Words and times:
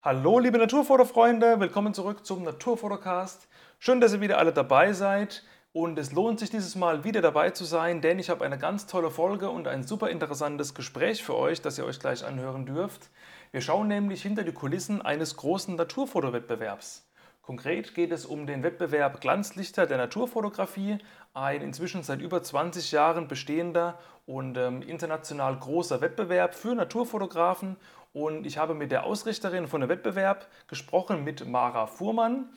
Hallo 0.00 0.38
liebe 0.38 0.58
Naturfotofreunde, 0.58 1.58
willkommen 1.58 1.92
zurück 1.92 2.24
zum 2.24 2.44
Naturfotocast. 2.44 3.48
Schön, 3.80 4.00
dass 4.00 4.12
ihr 4.12 4.20
wieder 4.20 4.38
alle 4.38 4.52
dabei 4.52 4.92
seid 4.92 5.42
und 5.72 5.98
es 5.98 6.12
lohnt 6.12 6.38
sich 6.38 6.50
dieses 6.50 6.76
Mal 6.76 7.02
wieder 7.02 7.20
dabei 7.20 7.50
zu 7.50 7.64
sein, 7.64 8.00
denn 8.00 8.20
ich 8.20 8.30
habe 8.30 8.44
eine 8.44 8.58
ganz 8.58 8.86
tolle 8.86 9.10
Folge 9.10 9.50
und 9.50 9.66
ein 9.66 9.82
super 9.82 10.08
interessantes 10.08 10.72
Gespräch 10.76 11.24
für 11.24 11.34
euch, 11.34 11.62
das 11.62 11.78
ihr 11.78 11.84
euch 11.84 11.98
gleich 11.98 12.24
anhören 12.24 12.64
dürft. 12.64 13.10
Wir 13.50 13.60
schauen 13.60 13.88
nämlich 13.88 14.22
hinter 14.22 14.44
die 14.44 14.52
Kulissen 14.52 15.02
eines 15.02 15.36
großen 15.36 15.74
Naturfotowettbewerbs. 15.74 17.04
Konkret 17.48 17.94
geht 17.94 18.12
es 18.12 18.24
um 18.24 18.46
den 18.46 18.62
Wettbewerb 18.62 19.20
Glanzlichter 19.20 19.86
der 19.86 19.96
Naturfotografie, 19.96 20.98
ein 21.34 21.62
inzwischen 21.62 22.02
seit 22.02 22.20
über 22.20 22.42
20 22.42 22.92
Jahren 22.92 23.26
bestehender 23.26 23.98
und 24.26 24.58
ähm, 24.58 24.82
international 24.82 25.56
großer 25.56 26.02
Wettbewerb 26.02 26.54
für 26.54 26.74
Naturfotografen. 26.74 27.76
Und 28.12 28.46
ich 28.46 28.58
habe 28.58 28.74
mit 28.74 28.90
der 28.90 29.04
Ausrichterin 29.04 29.66
von 29.68 29.80
dem 29.80 29.90
Wettbewerb 29.90 30.48
gesprochen, 30.66 31.24
mit 31.24 31.46
Mara 31.46 31.86
Fuhrmann, 31.86 32.48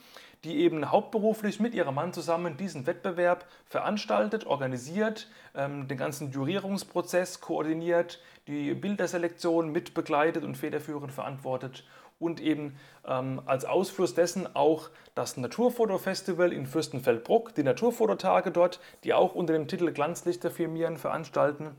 die 0.43 0.57
eben 0.57 0.89
hauptberuflich 0.89 1.59
mit 1.59 1.75
ihrem 1.75 1.95
Mann 1.95 2.13
zusammen 2.13 2.57
diesen 2.57 2.87
Wettbewerb 2.87 3.45
veranstaltet, 3.65 4.45
organisiert, 4.45 5.29
ähm, 5.53 5.87
den 5.87 5.97
ganzen 5.97 6.31
Jurierungsprozess 6.31 7.41
koordiniert, 7.41 8.19
die 8.47 8.73
Bilderselektion 8.73 9.71
mitbegleitet 9.71 10.43
und 10.43 10.55
federführend 10.55 11.11
verantwortet 11.11 11.83
und 12.21 12.39
eben 12.39 12.75
ähm, 13.05 13.41
als 13.45 13.65
Ausfluss 13.65 14.13
dessen 14.13 14.55
auch 14.55 14.89
das 15.15 15.37
Naturfotofestival 15.37 16.53
in 16.53 16.67
Fürstenfeldbruck, 16.67 17.55
die 17.55 17.63
Naturfototage 17.63 18.51
dort, 18.51 18.79
die 19.03 19.13
auch 19.13 19.33
unter 19.33 19.53
dem 19.53 19.67
Titel 19.67 19.91
Glanzlichter 19.91 20.51
firmieren, 20.51 20.97
veranstalten. 20.97 21.75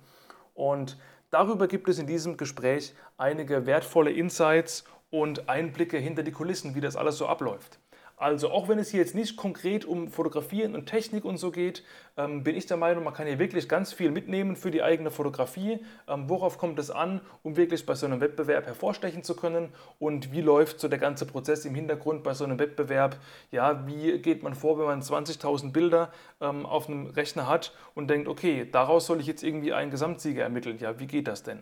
Und 0.54 0.98
darüber 1.32 1.66
gibt 1.66 1.88
es 1.88 1.98
in 1.98 2.06
diesem 2.06 2.36
Gespräch 2.36 2.94
einige 3.18 3.66
wertvolle 3.66 4.12
Insights 4.12 4.84
und 5.10 5.48
Einblicke 5.48 5.98
hinter 5.98 6.22
die 6.22 6.30
Kulissen, 6.32 6.76
wie 6.76 6.80
das 6.80 6.94
alles 6.94 7.18
so 7.18 7.26
abläuft. 7.26 7.80
Also 8.22 8.52
auch 8.52 8.68
wenn 8.68 8.78
es 8.78 8.90
hier 8.90 9.00
jetzt 9.00 9.16
nicht 9.16 9.36
konkret 9.36 9.84
um 9.84 10.06
Fotografieren 10.06 10.76
und 10.76 10.86
Technik 10.86 11.24
und 11.24 11.38
so 11.38 11.50
geht, 11.50 11.82
ähm, 12.16 12.44
bin 12.44 12.54
ich 12.54 12.66
der 12.66 12.76
Meinung, 12.76 13.02
man 13.02 13.14
kann 13.14 13.26
hier 13.26 13.40
wirklich 13.40 13.68
ganz 13.68 13.92
viel 13.92 14.12
mitnehmen 14.12 14.54
für 14.54 14.70
die 14.70 14.80
eigene 14.80 15.10
Fotografie. 15.10 15.80
Ähm, 16.06 16.28
worauf 16.28 16.56
kommt 16.56 16.78
es 16.78 16.92
an, 16.92 17.20
um 17.42 17.56
wirklich 17.56 17.84
bei 17.84 17.96
so 17.96 18.06
einem 18.06 18.20
Wettbewerb 18.20 18.66
hervorstechen 18.66 19.24
zu 19.24 19.34
können 19.34 19.70
und 19.98 20.30
wie 20.30 20.40
läuft 20.40 20.78
so 20.78 20.86
der 20.86 21.00
ganze 21.00 21.26
Prozess 21.26 21.64
im 21.64 21.74
Hintergrund 21.74 22.22
bei 22.22 22.32
so 22.32 22.44
einem 22.44 22.60
Wettbewerb? 22.60 23.16
Ja, 23.50 23.88
wie 23.88 24.16
geht 24.18 24.44
man 24.44 24.54
vor, 24.54 24.78
wenn 24.78 24.86
man 24.86 25.02
20.000 25.02 25.72
Bilder 25.72 26.12
ähm, 26.40 26.64
auf 26.64 26.88
einem 26.88 27.08
Rechner 27.08 27.48
hat 27.48 27.74
und 27.96 28.08
denkt, 28.08 28.28
okay, 28.28 28.68
daraus 28.70 29.06
soll 29.06 29.18
ich 29.18 29.26
jetzt 29.26 29.42
irgendwie 29.42 29.72
einen 29.72 29.90
Gesamtsieger 29.90 30.44
ermitteln? 30.44 30.78
Ja, 30.78 31.00
wie 31.00 31.08
geht 31.08 31.26
das 31.26 31.42
denn? 31.42 31.60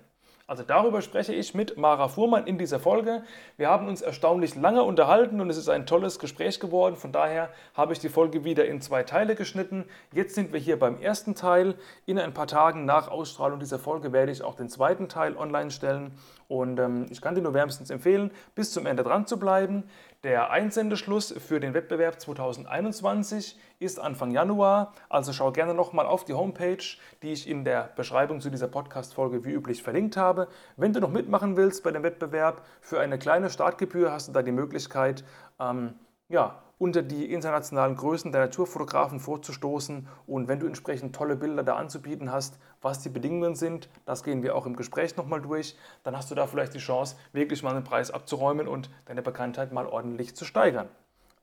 Also 0.51 0.65
darüber 0.65 1.01
spreche 1.01 1.33
ich 1.33 1.55
mit 1.55 1.77
Mara 1.77 2.09
Fuhrmann 2.09 2.45
in 2.49 2.59
dieser 2.59 2.81
Folge. 2.81 3.23
Wir 3.57 3.69
haben 3.69 3.87
uns 3.87 4.03
erstaunlich 4.03 4.57
lange 4.57 4.83
unterhalten 4.83 5.41
und 5.41 5.49
es 5.49 5.57
ist 5.57 5.69
ein 5.69 5.87
tolles 5.87 6.19
Gespräch 6.19 6.59
geworden. 6.59 6.97
Von 6.97 7.13
daher 7.13 7.51
habe 7.75 7.93
ich 7.93 8.01
die 8.01 8.09
Folge 8.09 8.43
wieder 8.43 8.65
in 8.65 8.81
zwei 8.81 9.05
Teile 9.05 9.37
geschnitten. 9.37 9.85
Jetzt 10.13 10.35
sind 10.35 10.53
wir 10.53 10.59
hier 10.59 10.77
beim 10.77 11.01
ersten 11.01 11.37
Teil. 11.37 11.77
In 12.05 12.19
ein 12.19 12.35
paar 12.35 12.49
Tagen 12.49 12.85
nach 12.85 13.07
Ausstrahlung 13.07 13.61
dieser 13.61 13.79
Folge 13.79 14.13
werde 14.13 14.33
ich 14.33 14.43
auch 14.43 14.57
den 14.57 14.69
zweiten 14.69 15.09
Teil 15.09 15.37
online 15.37 15.71
stellen. 15.71 16.19
Und 16.49 16.81
ähm, 16.81 17.07
ich 17.11 17.21
kann 17.21 17.37
dir 17.37 17.43
nur 17.43 17.55
wärmstens 17.55 17.91
empfehlen, 17.91 18.33
bis 18.57 18.73
zum 18.73 18.87
Ende 18.87 19.05
dran 19.05 19.29
zu 19.29 19.39
bleiben. 19.39 19.85
Der 20.23 20.51
Einsendeschluss 20.51 21.33
für 21.39 21.61
den 21.61 21.73
Wettbewerb 21.73 22.21
2021 22.21 23.59
ist 23.79 23.99
Anfang 23.99 24.33
Januar, 24.33 24.93
also 25.09 25.33
schau 25.33 25.51
gerne 25.51 25.73
nochmal 25.73 26.05
auf 26.05 26.27
die 26.27 26.35
Homepage, 26.35 26.85
die 27.23 27.33
ich 27.33 27.49
in 27.49 27.65
der 27.65 27.91
Beschreibung 27.97 28.43
zu 28.43 28.51
dieser 28.51 28.69
Podcast-Folge 28.69 29.47
wie 29.47 29.53
üblich 29.53 29.83
verlinkt 29.83 30.19
habe. 30.19 30.49
Wenn 30.77 30.93
du 30.93 31.01
noch 31.01 31.11
mitmachen 31.11 31.57
willst 31.57 31.83
bei 31.83 31.91
dem 31.91 32.03
Wettbewerb, 32.03 32.67
für 32.83 33.01
eine 33.01 33.19
kleine 33.19 33.49
Startgebühr 33.49 34.13
hast 34.13 34.29
du 34.29 34.33
da 34.33 34.43
die 34.43 34.53
Möglichkeit, 34.53 35.25
ähm, 35.59 35.95
ja, 36.29 36.63
unter 36.81 37.03
die 37.03 37.31
internationalen 37.31 37.95
Größen 37.95 38.33
der 38.33 38.41
Naturfotografen 38.41 39.21
vorzustoßen. 39.21 40.09
Und 40.27 40.49
wenn 40.49 40.61
du 40.61 40.67
entsprechend 40.67 41.15
tolle 41.15 41.37
Bilder 41.37 41.63
da 41.63 41.77
anzubieten 41.77 42.33
hast, 42.33 42.59
was 42.81 43.03
die 43.03 43.11
Bedingungen 43.11 43.55
sind, 43.55 43.91
das 44.07 44.25
gehen 44.25 44.43
wir 44.43 44.57
auch 44.57 44.65
im 44.65 44.77
Gespräch 44.77 45.15
nochmal 45.17 45.43
durch, 45.43 45.77
dann 46.05 46.17
hast 46.17 46.31
du 46.31 46.35
da 46.35 46.47
vielleicht 46.47 46.73
die 46.73 46.79
Chance, 46.79 47.17
wirklich 47.33 47.63
mal 47.63 47.77
einen 47.77 47.85
Preis 47.85 48.11
abzuräumen 48.11 48.67
und 48.67 48.91
deine 49.05 49.21
Bekanntheit 49.21 49.73
mal 49.73 49.87
ordentlich 49.87 50.35
zu 50.35 50.47
steigern. 50.47 50.89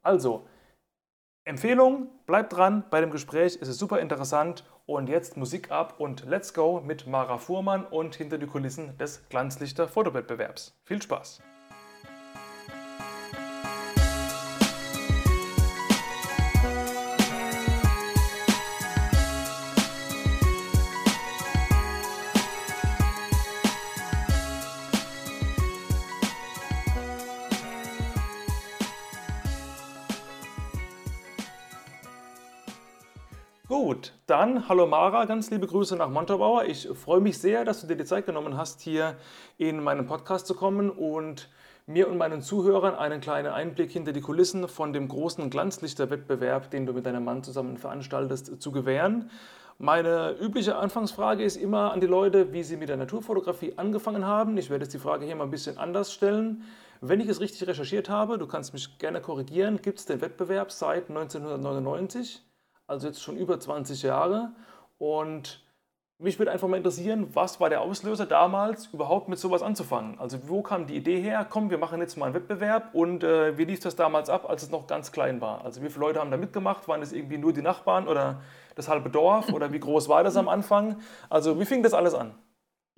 Also, 0.01 0.47
Empfehlung, 1.43 2.09
bleib 2.25 2.49
dran 2.49 2.83
bei 2.89 2.99
dem 2.99 3.11
Gespräch, 3.11 3.59
es 3.61 3.67
ist 3.67 3.77
super 3.77 3.99
interessant. 3.99 4.65
Und 4.87 5.07
jetzt 5.07 5.37
Musik 5.37 5.69
ab 5.69 5.99
und 5.99 6.25
let's 6.25 6.53
go 6.53 6.81
mit 6.81 7.05
Mara 7.05 7.37
Fuhrmann 7.37 7.85
und 7.85 8.15
hinter 8.15 8.39
die 8.39 8.47
Kulissen 8.47 8.97
des 8.97 9.21
Glanzlichter 9.29 9.87
Fotowettbewerbs. 9.87 10.75
Viel 10.83 11.01
Spaß! 11.01 11.41
Gut, 33.79 34.13
dann 34.25 34.67
hallo 34.67 34.87
Mara, 34.87 35.25
ganz 35.25 35.51
liebe 35.51 35.67
Grüße 35.67 35.95
nach 35.95 36.09
Montabaur. 36.09 36.65
Ich 36.65 36.89
freue 36.95 37.19
mich 37.19 37.37
sehr, 37.37 37.63
dass 37.63 37.79
du 37.79 37.85
dir 37.85 37.95
die 37.95 38.05
Zeit 38.05 38.25
genommen 38.25 38.57
hast, 38.57 38.81
hier 38.81 39.17
in 39.59 39.83
meinen 39.83 40.07
Podcast 40.07 40.47
zu 40.47 40.55
kommen 40.55 40.89
und 40.89 41.47
mir 41.85 42.09
und 42.09 42.17
meinen 42.17 42.41
Zuhörern 42.41 42.95
einen 42.95 43.21
kleinen 43.21 43.53
Einblick 43.53 43.91
hinter 43.91 44.13
die 44.13 44.21
Kulissen 44.21 44.67
von 44.67 44.93
dem 44.93 45.07
großen 45.07 45.51
Glanzlichterwettbewerb, 45.51 46.71
den 46.71 46.87
du 46.87 46.93
mit 46.93 47.05
deinem 47.05 47.23
Mann 47.23 47.43
zusammen 47.43 47.77
veranstaltest, 47.77 48.59
zu 48.59 48.71
gewähren. 48.71 49.29
Meine 49.77 50.35
übliche 50.41 50.77
Anfangsfrage 50.77 51.43
ist 51.43 51.55
immer 51.55 51.91
an 51.91 52.01
die 52.01 52.07
Leute, 52.07 52.53
wie 52.53 52.63
sie 52.63 52.77
mit 52.77 52.89
der 52.89 52.97
Naturfotografie 52.97 53.73
angefangen 53.77 54.25
haben. 54.25 54.57
Ich 54.57 54.71
werde 54.71 54.85
jetzt 54.85 54.93
die 54.95 54.99
Frage 54.99 55.27
hier 55.27 55.35
mal 55.35 55.43
ein 55.43 55.51
bisschen 55.51 55.77
anders 55.77 56.11
stellen. 56.11 56.63
Wenn 56.99 57.21
ich 57.21 57.27
es 57.27 57.39
richtig 57.39 57.67
recherchiert 57.67 58.09
habe, 58.09 58.39
du 58.39 58.47
kannst 58.47 58.73
mich 58.73 58.97
gerne 58.97 59.21
korrigieren, 59.21 59.79
gibt 59.83 59.99
es 59.99 60.07
den 60.07 60.19
Wettbewerb 60.19 60.71
seit 60.71 61.09
1999 61.09 62.46
also 62.87 63.07
jetzt 63.07 63.21
schon 63.21 63.37
über 63.37 63.59
20 63.59 64.01
Jahre. 64.03 64.51
Und 64.97 65.63
mich 66.19 66.39
würde 66.39 66.51
einfach 66.51 66.67
mal 66.67 66.77
interessieren, 66.77 67.27
was 67.33 67.59
war 67.59 67.69
der 67.69 67.81
Auslöser 67.81 68.25
damals, 68.25 68.87
überhaupt 68.87 69.29
mit 69.29 69.37
sowas 69.37 69.61
anzufangen? 69.61 70.19
Also 70.19 70.39
wo 70.47 70.63
kam 70.63 70.87
die 70.87 70.95
Idee 70.95 71.21
her, 71.21 71.45
komm, 71.47 71.69
wir 71.69 71.77
machen 71.77 71.99
jetzt 71.99 72.17
mal 72.17 72.25
einen 72.25 72.33
Wettbewerb 72.33 72.95
und 72.95 73.23
äh, 73.23 73.55
wie 73.57 73.65
lief 73.65 73.81
das 73.81 73.95
damals 73.95 74.29
ab, 74.29 74.49
als 74.49 74.63
es 74.63 74.71
noch 74.71 74.87
ganz 74.87 75.11
klein 75.11 75.41
war? 75.41 75.63
Also 75.63 75.83
wie 75.83 75.89
viele 75.89 76.05
Leute 76.05 76.19
haben 76.19 76.31
da 76.31 76.37
mitgemacht? 76.37 76.87
Waren 76.87 77.01
das 77.01 77.11
irgendwie 77.11 77.37
nur 77.37 77.53
die 77.53 77.61
Nachbarn 77.61 78.07
oder 78.07 78.41
das 78.73 78.87
halbe 78.87 79.11
Dorf 79.11 79.53
oder 79.53 79.71
wie 79.73 79.79
groß 79.79 80.09
war 80.09 80.23
das 80.23 80.37
am 80.37 80.49
Anfang? 80.49 80.97
Also 81.29 81.59
wie 81.59 81.65
fing 81.65 81.83
das 81.83 81.93
alles 81.93 82.15
an? 82.15 82.33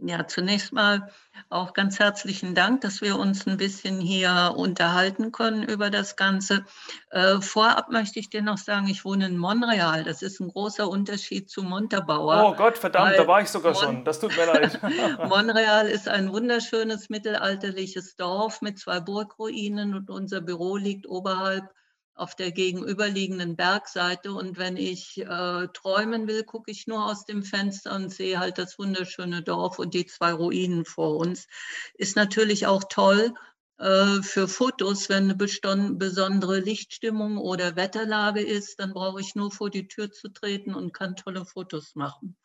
Ja, 0.01 0.25
zunächst 0.25 0.71
mal 0.71 1.09
auch 1.49 1.73
ganz 1.73 1.99
herzlichen 1.99 2.55
Dank, 2.55 2.79
dass 2.81 3.01
wir 3.01 3.17
uns 3.17 3.45
ein 3.47 3.57
bisschen 3.57 3.99
hier 3.99 4.53
unterhalten 4.55 5.33
können 5.33 5.63
über 5.63 5.89
das 5.89 6.15
Ganze. 6.15 6.63
Äh, 7.09 7.41
vorab 7.41 7.89
möchte 7.91 8.17
ich 8.17 8.29
dir 8.29 8.41
noch 8.41 8.57
sagen, 8.57 8.88
ich 8.88 9.03
wohne 9.03 9.25
in 9.25 9.38
Montreal. 9.38 10.05
Das 10.05 10.21
ist 10.21 10.39
ein 10.39 10.47
großer 10.47 10.88
Unterschied 10.88 11.49
zu 11.49 11.63
Montabaur. 11.63 12.45
Oh 12.45 12.55
Gott, 12.55 12.77
verdammt, 12.77 13.17
da 13.17 13.27
war 13.27 13.41
ich 13.41 13.49
sogar 13.49 13.73
Mon 13.73 13.83
schon. 13.83 14.05
Das 14.05 14.21
tut 14.21 14.38
mir 14.38 14.45
leid. 14.45 14.79
Montreal 15.27 15.88
ist 15.88 16.07
ein 16.07 16.31
wunderschönes 16.31 17.09
mittelalterliches 17.09 18.15
Dorf 18.15 18.61
mit 18.61 18.79
zwei 18.79 19.01
Burgruinen 19.01 19.95
und 19.95 20.09
unser 20.09 20.39
Büro 20.39 20.77
liegt 20.77 21.07
oberhalb 21.07 21.73
auf 22.19 22.35
der 22.35 22.52
gegenüberliegenden 22.52 23.56
Bergseite. 23.56 24.34
Und 24.34 24.57
wenn 24.57 24.78
ich 24.78 25.18
äh, 25.19 25.68
träumen 25.74 26.28
will, 26.28 26.44
gucke 26.44 26.72
ich 26.72 26.88
nur 26.88 27.06
aus 27.06 27.25
dem 27.25 27.44
Fenster 27.44 27.96
und 27.96 28.13
sehe 28.13 28.40
halt 28.40 28.57
das 28.57 28.78
wunderschöne 28.78 29.41
Dorf 29.41 29.80
und 29.80 29.94
die 29.94 30.06
zwei 30.06 30.34
Ruinen 30.34 30.85
vor 30.85 31.18
uns. 31.18 31.47
Ist 31.96 32.16
natürlich 32.16 32.68
auch 32.68 32.84
toll 32.90 33.34
äh, 33.77 34.21
für 34.21 34.48
Fotos, 34.48 35.10
wenn 35.10 35.24
eine 35.24 35.36
besondere 35.36 36.60
Lichtstimmung 36.60 37.38
oder 37.38 37.75
Wetterlage 37.75 38.42
ist, 38.42 38.80
dann 38.80 38.94
brauche 38.94 39.22
ich 39.22 39.36
nur 39.36 39.51
vor 39.51 39.69
die 39.69 39.88
Tür 39.88 40.12
zu 40.12 40.27
treten 40.30 40.75
und 40.75 40.94
kann 40.94 41.15
tolle 41.15 41.45
Fotos 41.45 41.95
machen 41.95 42.36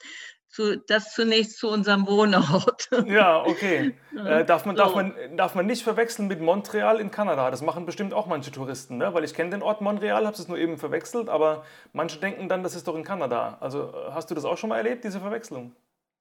zu, 0.55 0.79
das 0.79 1.12
zunächst 1.12 1.59
zu 1.59 1.69
unserem 1.69 2.06
Wohnort. 2.06 2.89
Ja, 3.06 3.43
okay. 3.45 3.95
Äh, 4.15 4.45
darf, 4.45 4.65
man, 4.65 4.77
so. 4.77 4.83
darf, 4.85 4.95
man, 4.95 5.12
darf 5.37 5.56
man 5.56 5.67
nicht 5.67 5.83
verwechseln 5.83 6.29
mit 6.29 6.41
Montreal 6.41 7.01
in 7.01 7.11
Kanada. 7.11 7.51
Das 7.51 7.62
machen 7.62 7.85
bestimmt 7.85 8.15
auch 8.15 8.27
manche 8.29 8.53
Touristen, 8.53 8.97
ne? 8.97 9.12
weil 9.12 9.25
ich 9.25 9.35
kenne 9.35 9.51
den 9.51 9.61
Ort 9.61 9.81
Montreal, 9.81 10.25
habe 10.25 10.37
es 10.37 10.47
nur 10.47 10.56
eben 10.56 10.79
verwechselt, 10.79 11.29
aber 11.29 11.65
manche 11.93 12.21
denken 12.21 12.49
dann, 12.49 12.62
das 12.62 12.77
ist 12.77 12.87
doch 12.87 12.95
in 12.95 13.03
Kanada. 13.03 13.59
Also 13.59 13.93
hast 14.12 14.31
du 14.31 14.37
das 14.37 14.45
auch 14.45 14.56
schon 14.56 14.69
mal 14.69 14.77
erlebt, 14.77 15.03
diese 15.03 15.19
Verwechslung? 15.19 15.75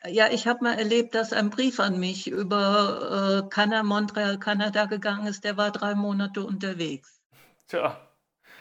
Ja, 0.08 0.32
ich 0.32 0.48
habe 0.48 0.64
mal 0.64 0.74
erlebt, 0.74 1.14
dass 1.14 1.34
ein 1.34 1.52
Brief 1.52 1.80
an 1.80 2.00
mich 2.00 2.28
über 2.28 3.44
äh, 3.46 3.50
Kanada, 3.50 3.84
Montreal, 3.84 4.40
Kanada 4.40 4.86
gegangen 4.86 5.28
ist. 5.28 5.44
Der 5.44 5.56
war 5.56 5.70
drei 5.70 5.94
Monate 5.94 6.44
unterwegs. 6.44 7.22
Tja, 7.68 8.02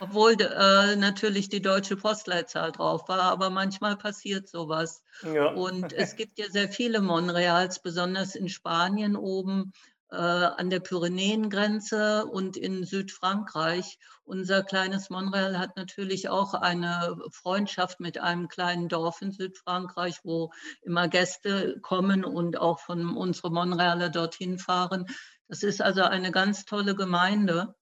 obwohl 0.03 0.33
äh, 0.33 0.97
natürlich 0.97 1.49
die 1.49 1.63
deutsche 1.63 1.97
Postleitzahl 1.97 2.73
drauf 2.73 3.09
war, 3.09 3.23
aber 3.23 3.51
manchmal 3.51 3.97
passiert 3.97 4.49
sowas. 4.49 5.05
Ja. 5.23 5.53
Und 5.53 5.93
es 5.93 6.17
gibt 6.17 6.41
ja 6.41 6.47
sehr 6.51 6.69
viele 6.69 7.01
Monreals, 7.01 7.81
besonders 7.81 8.35
in 8.35 8.49
Spanien 8.49 9.15
oben, 9.15 9.73
äh, 10.11 10.17
an 10.17 10.71
der 10.71 10.81
Pyrenäengrenze 10.81 12.27
und 12.27 12.57
in 12.57 12.85
Südfrankreich. 12.85 14.01
Unser 14.25 14.65
kleines 14.65 15.09
Monreal 15.09 15.57
hat 15.57 15.77
natürlich 15.77 16.29
auch 16.29 16.55
eine 16.55 17.17
Freundschaft 17.31 18.01
mit 18.01 18.19
einem 18.19 18.49
kleinen 18.49 18.89
Dorf 18.89 19.23
in 19.23 19.31
Südfrankreich, 19.31 20.19
wo 20.25 20.51
immer 20.83 21.07
Gäste 21.07 21.79
kommen 21.81 22.25
und 22.25 22.59
auch 22.59 22.81
von 22.81 23.17
unseren 23.17 23.55
Monrealer 23.55 24.11
dorthin 24.11 24.59
fahren. 24.59 25.07
Das 25.47 25.63
ist 25.63 25.81
also 25.81 26.03
eine 26.03 26.33
ganz 26.33 26.65
tolle 26.65 26.97
Gemeinde. 26.97 27.77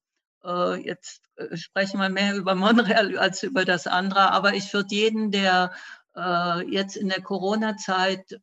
Äh, 0.45 0.85
jetzt 0.85 1.23
äh, 1.37 1.57
sprechen 1.57 2.01
wir 2.01 2.09
mehr 2.09 2.35
über 2.37 2.55
Monreal 2.55 3.19
als 3.19 3.43
über 3.43 3.65
das 3.65 3.87
andere, 3.87 4.33
aber 4.33 4.55
ich 4.55 4.73
würde 4.73 4.95
jeden, 4.95 5.31
der 5.31 5.73
jetzt 6.67 6.97
in 6.97 7.09
der 7.09 7.23
Corona-Zeit 7.23 8.41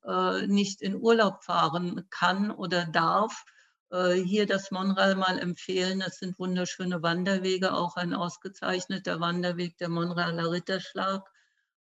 nicht 0.48 0.82
in 0.82 0.96
Urlaub 0.96 1.44
fahren 1.44 2.08
kann 2.10 2.50
oder 2.50 2.86
darf, 2.86 3.44
äh, 3.92 4.16
hier 4.16 4.46
das 4.46 4.72
Monreal 4.72 5.16
mal 5.16 5.40
empfehlen. 5.40 6.00
Das 6.00 6.18
sind 6.18 6.40
wunderschöne 6.40 7.02
Wanderwege, 7.04 7.74
auch 7.74 7.96
ein 7.96 8.14
ausgezeichneter 8.14 9.20
Wanderweg, 9.20 9.78
der 9.78 9.90
Monrealer 9.90 10.52
Ritterschlag. 10.52 11.30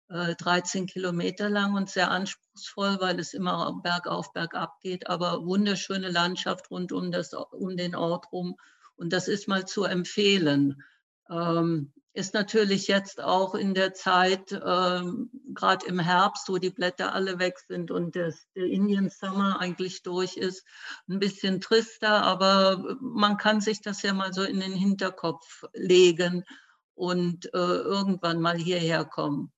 13 0.07 0.83
äh, 0.83 0.85
Kilometer 0.85 1.49
lang 1.49 1.73
und 1.73 1.89
sehr 1.89 2.11
anspruchsvoll, 2.11 2.97
weil 3.01 3.19
es 3.19 3.33
immer 3.33 3.81
bergauf, 3.81 4.33
bergab 4.33 4.79
geht, 4.79 5.07
aber 5.07 5.43
wunderschöne 5.43 6.11
Landschaft 6.11 6.69
rund 6.69 6.91
um, 6.91 7.11
das, 7.11 7.33
um 7.33 7.75
den 7.75 7.95
Ort 7.95 8.31
rum. 8.31 8.55
Und 8.95 9.13
das 9.13 9.27
ist 9.27 9.47
mal 9.47 9.65
zu 9.65 9.83
empfehlen. 9.83 10.81
Ähm, 11.29 11.91
ist 12.15 12.33
natürlich 12.33 12.87
jetzt 12.87 13.21
auch 13.21 13.55
in 13.55 13.73
der 13.73 13.93
Zeit, 13.93 14.51
ähm, 14.53 15.29
gerade 15.53 15.85
im 15.85 15.99
Herbst, 15.99 16.47
wo 16.47 16.57
die 16.57 16.69
Blätter 16.69 17.13
alle 17.13 17.39
weg 17.39 17.59
sind 17.59 17.91
und 17.91 18.15
das, 18.15 18.47
der 18.55 18.65
Indian 18.65 19.09
Summer 19.09 19.59
eigentlich 19.59 20.01
durch 20.01 20.37
ist, 20.37 20.65
ein 21.09 21.19
bisschen 21.19 21.59
trister, 21.59 22.23
aber 22.23 22.97
man 23.01 23.37
kann 23.37 23.59
sich 23.59 23.81
das 23.81 24.01
ja 24.01 24.13
mal 24.13 24.33
so 24.33 24.43
in 24.43 24.61
den 24.61 24.71
Hinterkopf 24.71 25.65
legen 25.73 26.45
und 26.93 27.53
äh, 27.53 27.57
irgendwann 27.57 28.39
mal 28.39 28.55
hierher 28.55 29.03
kommen. 29.03 29.51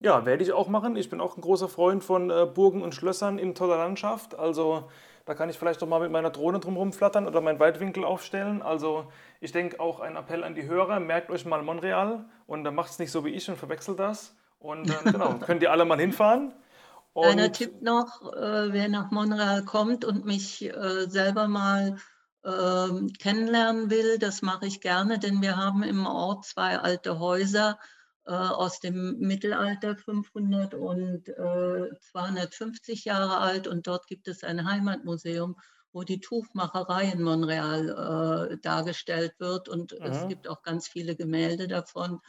Ja, 0.00 0.24
werde 0.24 0.44
ich 0.44 0.52
auch 0.52 0.68
machen. 0.68 0.94
Ich 0.94 1.10
bin 1.10 1.20
auch 1.20 1.36
ein 1.36 1.42
großer 1.42 1.68
Freund 1.68 2.04
von 2.04 2.30
äh, 2.30 2.46
Burgen 2.46 2.82
und 2.82 2.94
Schlössern 2.94 3.38
in 3.38 3.56
toller 3.56 3.78
Landschaft. 3.78 4.36
Also 4.36 4.88
da 5.28 5.34
kann 5.34 5.50
ich 5.50 5.58
vielleicht 5.58 5.82
doch 5.82 5.86
mal 5.86 6.00
mit 6.00 6.10
meiner 6.10 6.30
Drohne 6.30 6.58
drumherum 6.58 6.94
flattern 6.94 7.26
oder 7.26 7.42
meinen 7.42 7.60
Weitwinkel 7.60 8.02
aufstellen. 8.02 8.62
Also 8.62 9.12
ich 9.40 9.52
denke 9.52 9.78
auch 9.78 10.00
ein 10.00 10.16
Appell 10.16 10.42
an 10.42 10.54
die 10.54 10.66
Hörer, 10.66 11.00
merkt 11.00 11.28
euch 11.28 11.44
mal 11.44 11.62
Montreal 11.62 12.24
und 12.46 12.64
dann 12.64 12.74
macht 12.74 12.92
es 12.92 12.98
nicht 12.98 13.10
so 13.10 13.26
wie 13.26 13.34
ich 13.34 13.46
und 13.50 13.58
verwechselt 13.58 13.98
das. 13.98 14.34
Und 14.58 14.88
dann 14.88 15.04
genau, 15.12 15.34
könnt 15.34 15.62
ihr 15.62 15.70
alle 15.70 15.84
mal 15.84 16.00
hinfahren. 16.00 16.54
Und 17.12 17.26
Einer 17.26 17.52
Tipp 17.52 17.82
noch, 17.82 18.32
äh, 18.32 18.72
wer 18.72 18.88
nach 18.88 19.10
Montreal 19.10 19.66
kommt 19.66 20.06
und 20.06 20.24
mich 20.24 20.64
äh, 20.64 21.10
selber 21.10 21.46
mal 21.46 21.98
äh, 22.42 23.12
kennenlernen 23.18 23.90
will, 23.90 24.18
das 24.18 24.40
mache 24.40 24.64
ich 24.64 24.80
gerne, 24.80 25.18
denn 25.18 25.42
wir 25.42 25.58
haben 25.58 25.82
im 25.82 26.06
Ort 26.06 26.46
zwei 26.46 26.78
alte 26.78 27.18
Häuser 27.18 27.78
aus 28.34 28.80
dem 28.80 29.18
Mittelalter, 29.18 29.96
500 29.96 30.74
und 30.74 31.26
250 31.26 33.06
äh, 33.06 33.08
Jahre 33.08 33.38
alt. 33.38 33.66
Und 33.66 33.86
dort 33.86 34.06
gibt 34.06 34.28
es 34.28 34.44
ein 34.44 34.68
Heimatmuseum, 34.68 35.56
wo 35.92 36.02
die 36.02 36.20
Tuchmacherei 36.20 37.10
in 37.10 37.22
Montreal 37.22 38.50
äh, 38.52 38.58
dargestellt 38.58 39.34
wird. 39.38 39.68
Und 39.68 39.92
mhm. 39.92 40.06
es 40.06 40.28
gibt 40.28 40.48
auch 40.48 40.62
ganz 40.62 40.88
viele 40.88 41.16
Gemälde 41.16 41.68
davon. 41.68 42.20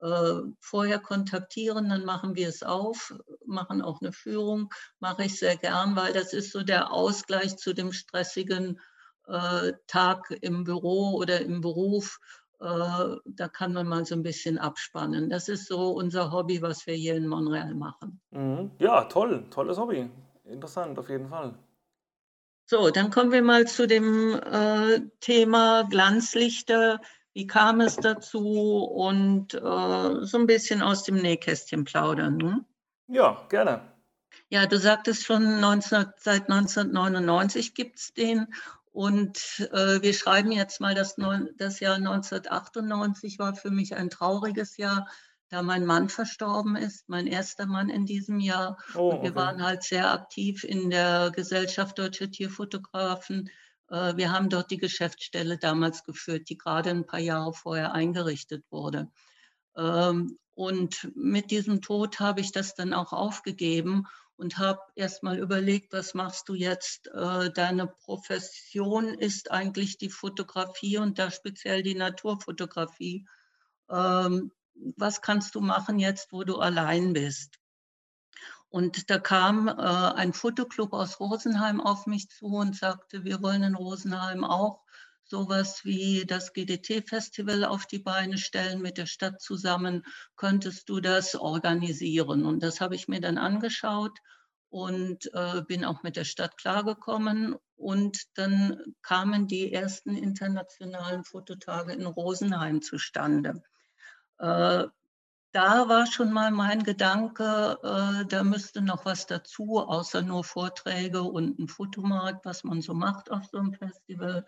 Äh, 0.00 0.40
vorher 0.60 0.98
kontaktieren, 0.98 1.88
dann 1.88 2.04
machen 2.04 2.34
wir 2.34 2.48
es 2.48 2.62
auf, 2.62 3.14
machen 3.46 3.80
auch 3.80 4.02
eine 4.02 4.12
Führung, 4.12 4.70
mache 4.98 5.24
ich 5.24 5.38
sehr 5.38 5.56
gern, 5.56 5.96
weil 5.96 6.12
das 6.12 6.32
ist 6.32 6.52
so 6.52 6.62
der 6.62 6.92
Ausgleich 6.92 7.56
zu 7.56 7.72
dem 7.72 7.92
stressigen 7.92 8.80
äh, 9.26 9.72
Tag 9.86 10.30
im 10.42 10.64
Büro 10.64 11.12
oder 11.12 11.40
im 11.40 11.60
Beruf 11.62 12.18
äh, 12.20 12.43
da 12.64 13.48
kann 13.48 13.72
man 13.72 13.86
mal 13.86 14.04
so 14.04 14.14
ein 14.14 14.22
bisschen 14.22 14.58
abspannen. 14.58 15.30
Das 15.30 15.48
ist 15.48 15.66
so 15.66 15.90
unser 15.90 16.32
Hobby, 16.32 16.62
was 16.62 16.86
wir 16.86 16.94
hier 16.94 17.14
in 17.14 17.28
Montreal 17.28 17.74
machen. 17.74 18.20
Mhm. 18.30 18.70
Ja, 18.78 19.04
toll, 19.04 19.44
tolles 19.50 19.78
Hobby. 19.78 20.10
Interessant, 20.44 20.98
auf 20.98 21.08
jeden 21.08 21.28
Fall. 21.28 21.54
So, 22.66 22.90
dann 22.90 23.10
kommen 23.10 23.30
wir 23.30 23.42
mal 23.42 23.66
zu 23.66 23.86
dem 23.86 24.34
äh, 24.34 25.00
Thema 25.20 25.82
Glanzlichter. 25.82 27.00
Wie 27.34 27.46
kam 27.46 27.80
es 27.80 27.96
dazu 27.96 28.84
und 28.84 29.54
äh, 29.54 30.24
so 30.24 30.38
ein 30.38 30.46
bisschen 30.46 30.80
aus 30.80 31.02
dem 31.02 31.16
Nähkästchen 31.16 31.84
plaudern? 31.84 32.40
Hm? 32.40 32.64
Ja, 33.08 33.44
gerne. 33.50 33.92
Ja, 34.48 34.66
du 34.66 34.78
sagtest 34.78 35.24
schon, 35.24 35.60
19, 35.60 36.06
seit 36.16 36.50
1999 36.50 37.74
gibt 37.74 37.98
es 37.98 38.14
den 38.14 38.46
und 38.94 39.68
äh, 39.72 40.00
wir 40.02 40.14
schreiben 40.14 40.52
jetzt 40.52 40.80
mal, 40.80 40.94
das, 40.94 41.16
das 41.56 41.80
Jahr 41.80 41.96
1998 41.96 43.40
war 43.40 43.56
für 43.56 43.72
mich 43.72 43.96
ein 43.96 44.08
trauriges 44.08 44.76
Jahr, 44.76 45.08
da 45.48 45.62
mein 45.62 45.84
Mann 45.84 46.08
verstorben 46.08 46.76
ist, 46.76 47.08
mein 47.08 47.26
erster 47.26 47.66
Mann 47.66 47.88
in 47.88 48.06
diesem 48.06 48.38
Jahr. 48.38 48.78
Oh, 48.94 49.08
und 49.08 49.22
wir 49.22 49.30
okay. 49.30 49.34
waren 49.34 49.64
halt 49.64 49.82
sehr 49.82 50.12
aktiv 50.12 50.62
in 50.62 50.90
der 50.90 51.32
Gesellschaft 51.34 51.98
Deutscher 51.98 52.30
Tierfotografen. 52.30 53.50
Äh, 53.88 54.16
wir 54.16 54.30
haben 54.30 54.48
dort 54.48 54.70
die 54.70 54.78
Geschäftsstelle 54.78 55.58
damals 55.58 56.04
geführt, 56.04 56.48
die 56.48 56.56
gerade 56.56 56.90
ein 56.90 57.04
paar 57.04 57.18
Jahre 57.18 57.52
vorher 57.52 57.94
eingerichtet 57.94 58.64
wurde. 58.70 59.10
Ähm, 59.76 60.38
und 60.54 61.10
mit 61.16 61.50
diesem 61.50 61.82
Tod 61.82 62.20
habe 62.20 62.40
ich 62.40 62.52
das 62.52 62.76
dann 62.76 62.94
auch 62.94 63.12
aufgegeben 63.12 64.06
und 64.36 64.58
habe 64.58 64.80
erst 64.96 65.22
mal 65.22 65.38
überlegt, 65.38 65.92
was 65.92 66.14
machst 66.14 66.48
du 66.48 66.54
jetzt? 66.54 67.08
Äh, 67.08 67.50
deine 67.50 67.86
Profession 67.86 69.14
ist 69.14 69.50
eigentlich 69.50 69.98
die 69.98 70.10
Fotografie 70.10 70.98
und 70.98 71.18
da 71.18 71.30
speziell 71.30 71.82
die 71.82 71.94
Naturfotografie. 71.94 73.26
Ähm, 73.90 74.50
was 74.96 75.20
kannst 75.20 75.54
du 75.54 75.60
machen 75.60 75.98
jetzt, 75.98 76.32
wo 76.32 76.44
du 76.44 76.58
allein 76.58 77.12
bist? 77.12 77.58
Und 78.68 79.08
da 79.08 79.18
kam 79.20 79.68
äh, 79.68 79.72
ein 79.72 80.32
Fotoclub 80.32 80.92
aus 80.94 81.20
Rosenheim 81.20 81.80
auf 81.80 82.06
mich 82.06 82.28
zu 82.28 82.46
und 82.46 82.74
sagte, 82.74 83.24
wir 83.24 83.40
wollen 83.40 83.62
in 83.62 83.76
Rosenheim 83.76 84.42
auch 84.42 84.83
sowas 85.24 85.84
wie 85.84 86.24
das 86.26 86.52
GDT-Festival 86.52 87.64
auf 87.64 87.86
die 87.86 87.98
Beine 87.98 88.38
stellen 88.38 88.82
mit 88.82 88.98
der 88.98 89.06
Stadt 89.06 89.40
zusammen. 89.40 90.04
Könntest 90.36 90.88
du 90.88 91.00
das 91.00 91.34
organisieren? 91.34 92.44
Und 92.44 92.62
das 92.62 92.80
habe 92.80 92.94
ich 92.94 93.08
mir 93.08 93.20
dann 93.20 93.38
angeschaut 93.38 94.18
und 94.68 95.32
äh, 95.34 95.62
bin 95.62 95.84
auch 95.84 96.02
mit 96.02 96.16
der 96.16 96.24
Stadt 96.24 96.56
klargekommen. 96.58 97.56
Und 97.76 98.22
dann 98.34 98.78
kamen 99.02 99.46
die 99.46 99.72
ersten 99.72 100.16
internationalen 100.16 101.24
Fototage 101.24 101.92
in 101.92 102.06
Rosenheim 102.06 102.82
zustande. 102.82 103.62
Äh, 104.38 104.84
da 105.54 105.88
war 105.88 106.06
schon 106.06 106.32
mal 106.32 106.50
mein 106.50 106.82
Gedanke, 106.82 107.78
äh, 107.84 108.26
da 108.26 108.42
müsste 108.42 108.82
noch 108.82 109.04
was 109.04 109.26
dazu, 109.26 109.78
außer 109.78 110.22
nur 110.22 110.42
Vorträge 110.42 111.22
und 111.22 111.60
ein 111.60 111.68
Fotomarkt, 111.68 112.44
was 112.44 112.64
man 112.64 112.82
so 112.82 112.92
macht 112.92 113.30
auf 113.30 113.44
so 113.52 113.58
einem 113.58 113.72
Festival. 113.72 114.44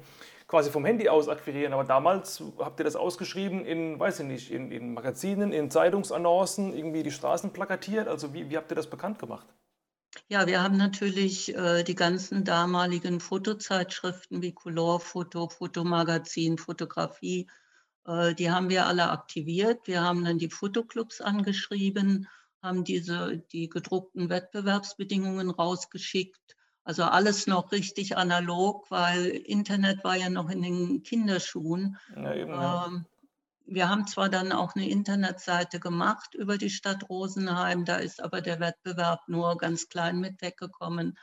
quasi 0.48 0.72
vom 0.72 0.86
Handy 0.86 1.10
aus 1.10 1.30
akquirieren. 1.30 1.74
Aber 1.74 1.84
damals 1.84 2.44
habt 2.60 2.80
ihr 2.80 2.84
das 2.84 2.96
ausgeschrieben 2.96 3.64
in, 3.66 4.00
weiß 4.00 4.22
ich 4.22 4.26
nicht, 4.26 4.52
in, 4.52 4.72
in 4.72 4.94
Magazinen, 4.96 5.54
in 5.54 5.70
Zeitungsannoncen, 5.72 6.74
irgendwie 6.76 7.04
die 7.04 7.12
Straßen 7.12 7.54
plakatiert. 7.54 8.08
Also 8.08 8.34
wie, 8.34 8.50
wie 8.50 8.58
habt 8.58 8.72
ihr 8.72 8.76
das 8.76 8.90
bekannt 8.90 9.20
gemacht? 9.20 9.48
Ja, 10.28 10.48
wir 10.48 10.62
haben 10.62 10.78
natürlich 10.78 11.56
äh, 11.56 11.84
die 11.84 11.96
ganzen 11.96 12.44
damaligen 12.44 13.20
Fotozeitschriften 13.20 14.42
wie 14.42 14.54
Colorfoto, 14.54 15.50
Fotomagazin, 15.50 16.58
Fotografie, 16.58 17.50
die 18.06 18.52
haben 18.52 18.70
wir 18.70 18.86
alle 18.86 19.10
aktiviert. 19.10 19.88
Wir 19.88 20.02
haben 20.02 20.26
dann 20.26 20.38
die 20.38 20.50
Fotoclubs 20.50 21.22
angeschrieben, 21.22 22.28
haben 22.62 22.84
diese, 22.84 23.44
die 23.52 23.70
gedruckten 23.70 24.30
Wettbewerbsbedingungen 24.30 25.50
rausgeschickt. 25.50 26.58
Also 26.84 27.04
alles 27.04 27.48
noch 27.48 27.72
richtig 27.72 28.18
analog, 28.18 28.92
weil 28.92 29.28
Internet 29.28 30.04
war 30.04 30.18
ja 30.18 30.30
noch 30.30 30.50
in 30.50 30.62
den 30.62 31.04
Kinderschuhen. 31.04 31.98
Ja, 32.16 32.34
eben, 32.34 32.52
ja. 32.52 32.88
Ähm, 32.88 33.06
wir 33.66 33.90
haben 33.90 34.06
zwar 34.08 34.28
dann 34.28 34.52
auch 34.52 34.76
eine 34.76 34.90
Internetseite 34.90 35.80
gemacht 35.80 36.36
über 36.36 36.58
die 36.58 36.70
Stadt 36.70 37.10
Rosenheim, 37.10 37.86
da 37.86 37.96
ist 37.96 38.22
aber 38.22 38.42
der 38.42 38.60
Wettbewerb 38.60 39.22
nur 39.28 39.58
ganz 39.58 39.88
klein 39.88 40.20
mit 40.20 40.42
weggekommen. 40.42 41.18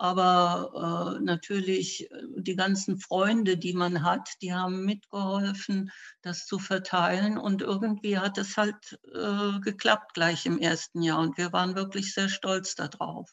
Aber 0.00 1.16
äh, 1.18 1.24
natürlich 1.24 2.08
äh, 2.08 2.22
die 2.36 2.54
ganzen 2.54 3.00
Freunde, 3.00 3.56
die 3.56 3.72
man 3.72 4.04
hat, 4.04 4.28
die 4.42 4.54
haben 4.54 4.84
mitgeholfen, 4.84 5.90
das 6.22 6.46
zu 6.46 6.60
verteilen. 6.60 7.36
Und 7.36 7.62
irgendwie 7.62 8.16
hat 8.16 8.38
es 8.38 8.56
halt 8.56 9.00
äh, 9.12 9.58
geklappt 9.58 10.14
gleich 10.14 10.46
im 10.46 10.58
ersten 10.58 11.02
Jahr. 11.02 11.18
Und 11.18 11.36
wir 11.36 11.52
waren 11.52 11.74
wirklich 11.74 12.14
sehr 12.14 12.28
stolz 12.28 12.76
darauf. 12.76 13.28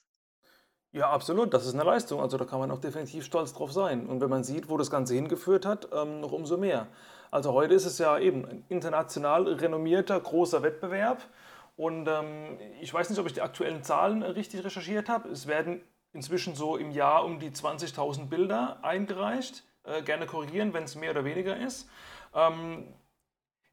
Ja, 0.91 1.11
absolut. 1.11 1.53
Das 1.53 1.67
ist 1.67 1.75
eine 1.75 1.83
Leistung. 1.83 2.19
Also 2.19 2.37
da 2.37 2.45
kann 2.45 2.57
man 2.57 2.71
auch 2.71 2.79
definitiv 2.79 3.25
stolz 3.25 3.53
drauf 3.53 3.71
sein. 3.71 4.07
Und 4.07 4.19
wenn 4.19 4.29
man 4.31 4.43
sieht, 4.43 4.67
wo 4.67 4.77
das 4.77 4.89
Ganze 4.89 5.13
hingeführt 5.13 5.67
hat, 5.67 5.89
ähm, 5.93 6.19
noch 6.19 6.31
umso 6.31 6.57
mehr. 6.57 6.87
Also 7.29 7.53
heute 7.53 7.75
ist 7.75 7.85
es 7.85 7.99
ja 7.99 8.17
eben 8.17 8.43
ein 8.43 8.65
international 8.69 9.43
renommierter, 9.53 10.19
großer 10.19 10.63
Wettbewerb. 10.63 11.21
Und 11.75 12.07
ähm, 12.07 12.57
ich 12.81 12.91
weiß 12.91 13.11
nicht, 13.11 13.19
ob 13.19 13.27
ich 13.27 13.33
die 13.33 13.41
aktuellen 13.41 13.83
Zahlen 13.83 14.23
richtig 14.23 14.63
recherchiert 14.63 15.09
habe. 15.09 15.29
Es 15.29 15.45
werden 15.45 15.83
inzwischen 16.15 16.55
so 16.55 16.77
im 16.77 16.91
Jahr 16.91 17.25
um 17.25 17.39
die 17.39 17.51
20.000 17.51 18.27
Bilder 18.27 18.79
eingereicht. 18.81 19.63
Äh, 19.83 20.01
gerne 20.01 20.25
korrigieren, 20.25 20.73
wenn 20.73 20.83
es 20.83 20.95
mehr 20.95 21.11
oder 21.11 21.25
weniger 21.25 21.55
ist. 21.57 21.87
Ähm, 22.33 22.87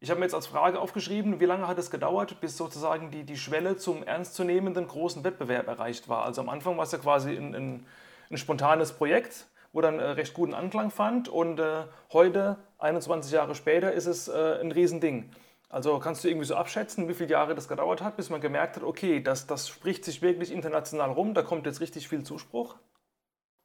ich 0.01 0.11
habe 0.11 0.19
mir 0.19 0.27
jetzt 0.27 0.35
als 0.35 0.49
Frage 0.49 0.81
aufgeschrieben, 0.81 1.39
wie 1.39 1.45
lange 1.45 1.69
hat 1.69 1.79
es 1.79 1.91
gedauert, 1.91 2.41
bis 2.41 2.57
sozusagen 2.57 3.13
die, 3.13 3.23
die 3.23 3.37
Schwelle 3.37 3.77
zum 3.77 4.03
ernstzunehmenden 4.03 4.89
großen 4.89 5.23
Wettbewerb 5.23 5.69
erreicht 5.69 6.09
war. 6.09 6.25
Also 6.25 6.41
am 6.41 6.49
Anfang 6.49 6.77
war 6.77 6.85
es 6.85 6.93
ja 6.93 6.99
quasi 6.99 7.31
ein, 7.37 7.55
ein, 7.55 7.87
ein 8.31 8.37
spontanes 8.37 8.93
Projekt, 8.93 9.47
wo 9.73 9.81
dann 9.81 10.01
äh, 10.01 10.03
recht 10.03 10.35
guten 10.35 10.55
Anklang 10.55 10.91
fand 10.91 11.29
und 11.29 11.61
äh, 11.61 11.85
heute, 12.13 12.59
21 12.79 13.33
Jahre 13.33 13.55
später, 13.55 13.93
ist 13.93 14.07
es 14.07 14.27
äh, 14.27 14.61
ein 14.61 14.73
Riesending. 14.73 15.31
Also 15.73 15.99
kannst 16.00 16.23
du 16.23 16.29
irgendwie 16.29 16.47
so 16.47 16.55
abschätzen, 16.55 17.09
wie 17.09 17.14
viele 17.14 17.31
Jahre 17.31 17.55
das 17.55 17.67
gedauert 17.67 18.02
hat, 18.02 18.17
bis 18.19 18.29
man 18.29 18.43
gemerkt 18.43 18.76
hat, 18.76 18.83
okay, 18.83 19.23
das, 19.23 19.47
das 19.47 19.69
spricht 19.69 20.05
sich 20.05 20.21
wirklich 20.21 20.52
international 20.52 21.11
rum, 21.11 21.33
da 21.33 21.41
kommt 21.41 21.64
jetzt 21.64 21.81
richtig 21.81 22.09
viel 22.09 22.25
Zuspruch? 22.25 22.76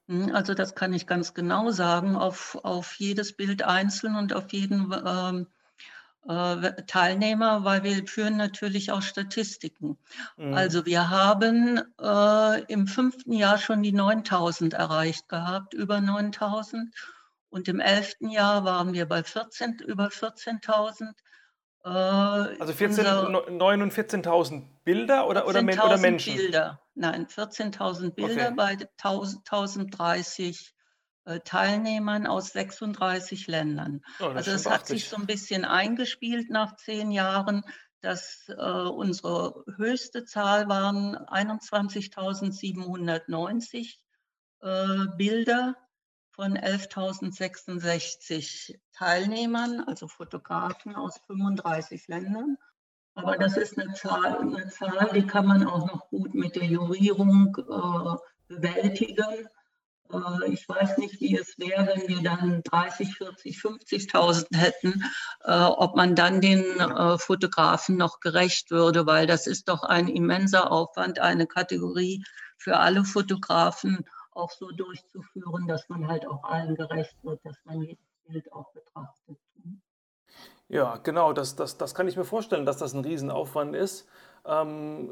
Hm, 0.07 0.33
Also 0.33 0.53
das 0.53 0.73
kann 0.73 0.93
ich 0.93 1.05
ganz 1.05 1.33
genau 1.33 1.69
sagen, 1.71 2.15
auf, 2.15 2.57
auf 2.63 2.93
jedes 2.93 3.35
Bild 3.35 3.63
einzeln 3.63 4.15
und 4.15 4.33
auf 4.33 4.53
jeden 4.53 4.93
ähm, 5.05 5.47
äh, 6.29 6.81
Teilnehmer, 6.83 7.65
weil 7.65 7.83
wir 7.83 8.07
führen 8.07 8.37
natürlich 8.37 8.89
auch 8.93 9.01
Statistiken. 9.01 9.97
Mhm. 10.37 10.53
Also 10.53 10.85
wir 10.85 11.09
haben 11.09 11.81
äh, 11.99 12.61
im 12.71 12.87
fünften 12.87 13.33
Jahr 13.33 13.57
schon 13.57 13.83
die 13.83 13.91
9000 13.91 14.75
erreicht 14.75 15.27
gehabt, 15.27 15.73
über 15.73 15.99
9000. 15.99 16.95
Und 17.49 17.67
im 17.67 17.81
elften 17.81 18.29
Jahr 18.29 18.63
waren 18.63 18.93
wir 18.93 19.07
bei 19.07 19.23
14, 19.23 19.79
über 19.85 20.07
14.000. 20.07 21.11
Äh, 21.87 22.57
Also 22.59 22.73
14, 22.73 23.05
unser 23.05 23.29
no- 23.29 23.49
9 23.49 23.81
und 23.81 23.93
14.000 23.93 24.63
Bilder 24.83 25.25
oder, 25.27 25.47
oder, 25.47 25.61
Men 25.61 25.79
oder 25.79 25.95
14.000 25.95 26.01
Menschen? 26.01 26.35
Bilder, 26.35 26.81
nein, 26.95 27.27
14.000 27.27 28.11
Bilder 28.11 28.47
Okay. 28.47 28.53
bei 28.55 28.77
1000 28.97 29.49
1030 29.49 30.73
äh, 31.25 31.39
Teilnehmern 31.41 32.25
aus 32.27 32.49
36 32.49 33.47
Ländern. 33.47 34.01
Oh, 34.19 34.33
das 34.33 34.47
Also 34.47 34.51
es 34.51 34.65
hat 34.69 34.85
sich 34.87 35.07
so 35.07 35.15
ein 35.15 35.25
bisschen 35.27 35.63
eingespielt 35.65 36.49
nach 36.49 36.75
zehn 36.75 37.11
Jahren, 37.11 37.63
dass 38.01 38.49
äh, 38.49 38.53
unsere 38.55 39.63
höchste 39.77 40.25
Zahl 40.25 40.67
waren 40.67 41.15
21.790 41.15 43.95
äh, 44.61 45.05
Bilder 45.17 45.75
von 46.37 46.55
11.066 46.55 48.77
Teilnehmern, 48.93 49.83
also 49.87 50.07
Fotografen 50.07 50.95
aus 50.95 51.19
35 51.25 52.07
Ländern. 52.07 52.57
Aber 53.15 53.35
das 53.37 53.57
ist 53.57 53.79
eine 53.79 53.93
Zahl, 53.93 54.37
eine 54.37 54.69
Zahl, 54.69 55.09
die 55.15 55.25
kann 55.25 55.47
man 55.47 55.65
auch 55.65 55.87
noch 55.87 56.07
gut 56.09 56.35
mit 56.35 56.55
der 56.55 56.65
Jurierung 56.65 57.57
äh, 57.57 58.17
bewältigen. 58.53 59.47
Äh, 60.13 60.51
ich 60.51 60.69
weiß 60.69 60.99
nicht, 60.99 61.19
wie 61.19 61.35
es 61.35 61.57
wäre, 61.57 61.87
wenn 61.87 62.07
wir 62.07 62.21
dann 62.21 62.61
30, 62.61 63.15
40, 63.15 63.57
50.000 63.57 64.55
hätten, 64.55 65.03
äh, 65.43 65.63
ob 65.63 65.95
man 65.95 66.15
dann 66.15 66.39
den 66.39 66.79
äh, 66.79 67.17
Fotografen 67.17 67.97
noch 67.97 68.19
gerecht 68.19 68.69
würde, 68.69 69.07
weil 69.07 69.25
das 69.25 69.47
ist 69.47 69.69
doch 69.69 69.81
ein 69.81 70.07
immenser 70.07 70.71
Aufwand, 70.71 71.17
eine 71.17 71.47
Kategorie 71.47 72.23
für 72.57 72.77
alle 72.77 73.05
Fotografen 73.05 74.05
auch 74.37 74.51
so 74.51 74.71
durchzuführen, 74.71 75.67
dass 75.67 75.89
man 75.89 76.07
halt 76.07 76.27
auch 76.27 76.43
allen 76.43 76.75
gerecht 76.75 77.15
wird, 77.23 77.43
dass 77.45 77.57
man 77.65 77.81
jedes 77.81 78.05
Bild 78.27 78.51
auch 78.53 78.71
betrachtet. 78.71 79.37
Ja, 80.69 80.97
genau, 80.97 81.31
das, 81.31 81.55
das, 81.55 81.77
das 81.77 81.95
kann 81.95 82.07
ich 82.07 82.17
mir 82.17 82.25
vorstellen, 82.25 82.65
dass 82.65 82.77
das 82.77 82.93
ein 82.93 83.05
Riesenaufwand 83.05 83.75
ist. 83.75 84.07
Ähm, 84.47 85.09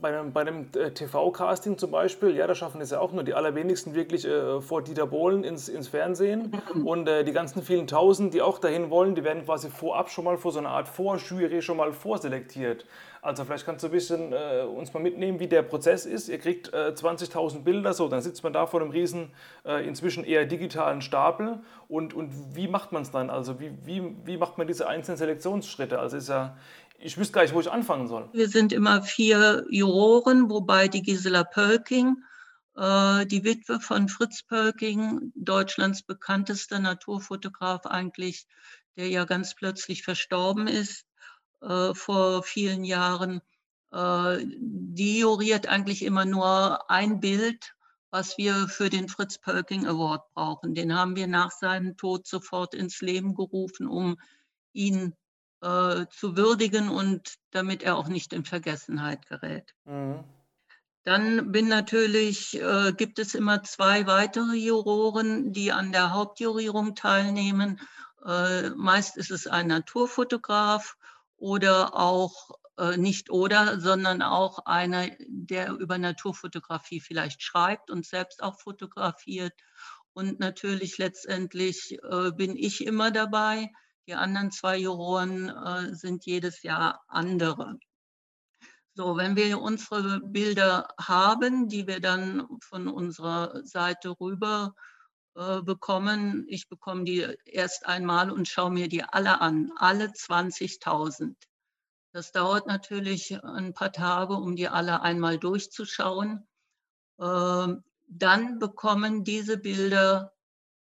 bei 0.00 0.08
einem, 0.08 0.32
bei 0.32 0.42
einem 0.42 0.68
äh, 0.76 0.90
TV-Casting 0.90 1.78
zum 1.78 1.90
Beispiel, 1.90 2.36
ja, 2.36 2.46
da 2.46 2.54
schaffen 2.54 2.80
es 2.80 2.90
ja 2.90 3.00
auch 3.00 3.12
nur 3.12 3.24
die 3.24 3.32
allerwenigsten 3.32 3.94
wirklich 3.94 4.26
äh, 4.26 4.60
vor 4.60 4.82
Dieter 4.82 5.06
Bohlen 5.06 5.44
ins, 5.44 5.68
ins 5.68 5.88
Fernsehen. 5.88 6.52
Und 6.84 7.08
äh, 7.08 7.24
die 7.24 7.32
ganzen 7.32 7.62
vielen 7.62 7.86
Tausend, 7.86 8.34
die 8.34 8.42
auch 8.42 8.58
dahin 8.58 8.90
wollen, 8.90 9.14
die 9.14 9.24
werden 9.24 9.44
quasi 9.44 9.70
vorab 9.70 10.10
schon 10.10 10.24
mal 10.24 10.36
vor 10.36 10.52
so 10.52 10.58
einer 10.58 10.70
Art 10.70 10.88
Vorjury 10.88 11.62
schon 11.62 11.78
mal 11.78 11.92
vorselektiert. 11.92 12.84
Also 13.24 13.46
vielleicht 13.46 13.64
kannst 13.64 13.82
du 13.82 13.88
ein 13.88 13.92
bisschen 13.92 14.34
äh, 14.34 14.64
uns 14.64 14.92
mal 14.92 15.00
mitnehmen, 15.00 15.40
wie 15.40 15.46
der 15.46 15.62
Prozess 15.62 16.04
ist. 16.04 16.28
Ihr 16.28 16.38
kriegt 16.38 16.74
äh, 16.74 16.92
20.000 16.94 17.60
Bilder, 17.62 17.94
so, 17.94 18.06
dann 18.06 18.20
sitzt 18.20 18.44
man 18.44 18.52
da 18.52 18.66
vor 18.66 18.82
einem 18.82 18.90
riesen, 18.90 19.30
äh, 19.64 19.82
inzwischen 19.88 20.24
eher 20.24 20.44
digitalen 20.44 21.00
Stapel. 21.00 21.60
Und, 21.88 22.12
und 22.12 22.54
wie 22.54 22.68
macht 22.68 22.92
man 22.92 23.00
es 23.00 23.10
dann? 23.10 23.30
Also 23.30 23.60
wie, 23.60 23.70
wie, 23.86 24.14
wie 24.26 24.36
macht 24.36 24.58
man 24.58 24.66
diese 24.66 24.86
einzelnen 24.88 25.16
Selektionsschritte? 25.16 25.98
Also 25.98 26.18
ist 26.18 26.28
ja, 26.28 26.58
ich 26.98 27.18
wüsste 27.18 27.34
gar 27.34 27.42
nicht, 27.42 27.54
wo 27.54 27.60
ich 27.60 27.70
anfangen 27.70 28.08
soll. 28.08 28.30
Wir 28.32 28.48
sind 28.48 28.72
immer 28.72 29.02
vier 29.02 29.66
Juroren, 29.68 30.50
wobei 30.50 30.88
die 30.88 31.02
Gisela 31.02 31.44
Pölking, 31.44 32.16
äh, 32.76 33.26
die 33.26 33.44
Witwe 33.44 33.80
von 33.80 34.08
Fritz 34.08 34.42
Pölking, 34.42 35.32
Deutschlands 35.34 36.02
bekanntester 36.02 36.78
Naturfotograf 36.78 37.86
eigentlich, 37.86 38.46
der 38.96 39.08
ja 39.08 39.24
ganz 39.24 39.54
plötzlich 39.54 40.02
verstorben 40.02 40.66
ist 40.66 41.04
äh, 41.62 41.94
vor 41.94 42.42
vielen 42.42 42.84
Jahren, 42.84 43.40
äh, 43.92 44.44
die 44.44 45.20
juriert 45.20 45.66
eigentlich 45.68 46.02
immer 46.04 46.24
nur 46.24 46.90
ein 46.90 47.20
Bild, 47.20 47.74
was 48.10 48.38
wir 48.38 48.68
für 48.68 48.90
den 48.90 49.08
Fritz 49.08 49.38
Pölking 49.38 49.86
Award 49.86 50.22
brauchen. 50.34 50.74
Den 50.74 50.94
haben 50.94 51.16
wir 51.16 51.26
nach 51.26 51.50
seinem 51.50 51.96
Tod 51.96 52.26
sofort 52.26 52.74
ins 52.74 53.00
Leben 53.00 53.34
gerufen, 53.34 53.88
um 53.88 54.16
ihn 54.72 55.14
äh, 55.64 56.06
zu 56.10 56.36
würdigen 56.36 56.90
und 56.90 57.36
damit 57.50 57.82
er 57.82 57.96
auch 57.96 58.08
nicht 58.08 58.34
in 58.34 58.44
Vergessenheit 58.44 59.26
gerät. 59.26 59.74
Mhm. 59.86 60.22
Dann 61.04 61.52
bin 61.52 61.68
natürlich, 61.68 62.60
äh, 62.60 62.92
gibt 62.92 63.18
es 63.18 63.34
immer 63.34 63.62
zwei 63.62 64.06
weitere 64.06 64.56
Juroren, 64.56 65.52
die 65.52 65.72
an 65.72 65.90
der 65.90 66.12
Hauptjurierung 66.12 66.94
teilnehmen. 66.94 67.80
Äh, 68.26 68.70
meist 68.70 69.16
ist 69.16 69.30
es 69.30 69.46
ein 69.46 69.68
Naturfotograf 69.68 70.96
oder 71.36 71.94
auch 71.94 72.50
äh, 72.76 72.98
nicht 72.98 73.30
oder, 73.30 73.80
sondern 73.80 74.20
auch 74.20 74.66
einer, 74.66 75.08
der 75.28 75.72
über 75.72 75.96
Naturfotografie 75.96 77.00
vielleicht 77.00 77.42
schreibt 77.42 77.90
und 77.90 78.04
selbst 78.04 78.42
auch 78.42 78.60
fotografiert. 78.60 79.54
Und 80.12 80.40
natürlich 80.40 80.98
letztendlich 80.98 81.98
äh, 82.02 82.32
bin 82.32 82.56
ich 82.56 82.86
immer 82.86 83.10
dabei. 83.10 83.70
Die 84.06 84.14
anderen 84.14 84.50
zwei 84.50 84.76
Juroren 84.78 85.48
äh, 85.48 85.94
sind 85.94 86.26
jedes 86.26 86.62
Jahr 86.62 87.02
andere. 87.08 87.78
So, 88.94 89.16
wenn 89.16 89.34
wir 89.34 89.60
unsere 89.60 90.20
Bilder 90.20 90.88
haben, 91.00 91.68
die 91.68 91.86
wir 91.86 92.00
dann 92.00 92.46
von 92.60 92.86
unserer 92.86 93.64
Seite 93.64 94.14
rüber 94.20 94.74
äh, 95.34 95.62
bekommen, 95.62 96.44
ich 96.48 96.68
bekomme 96.68 97.04
die 97.04 97.26
erst 97.44 97.86
einmal 97.86 98.30
und 98.30 98.46
schaue 98.46 98.70
mir 98.70 98.88
die 98.88 99.02
alle 99.02 99.40
an, 99.40 99.72
alle 99.76 100.06
20.000. 100.06 101.34
Das 102.12 102.30
dauert 102.30 102.68
natürlich 102.68 103.42
ein 103.42 103.74
paar 103.74 103.90
Tage, 103.90 104.34
um 104.34 104.54
die 104.54 104.68
alle 104.68 105.00
einmal 105.00 105.38
durchzuschauen. 105.38 106.46
Ähm, 107.18 107.82
dann 108.06 108.58
bekommen 108.60 109.24
diese 109.24 109.56
Bilder 109.56 110.33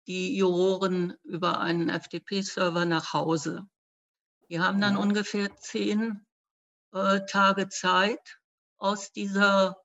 die 0.08 0.36
Juroren 0.36 1.14
über 1.24 1.60
einen 1.60 1.90
FTP-Server 1.90 2.86
nach 2.86 3.14
Hause. 3.14 3.68
Die 4.50 4.60
haben 4.60 4.82
dann 4.82 4.98
ungefähr 4.98 5.56
zehn 5.56 6.26
äh, 6.92 7.22
Tage 7.26 7.70
Zeit, 7.70 8.40
aus 8.78 9.14
dieser, 9.14 9.78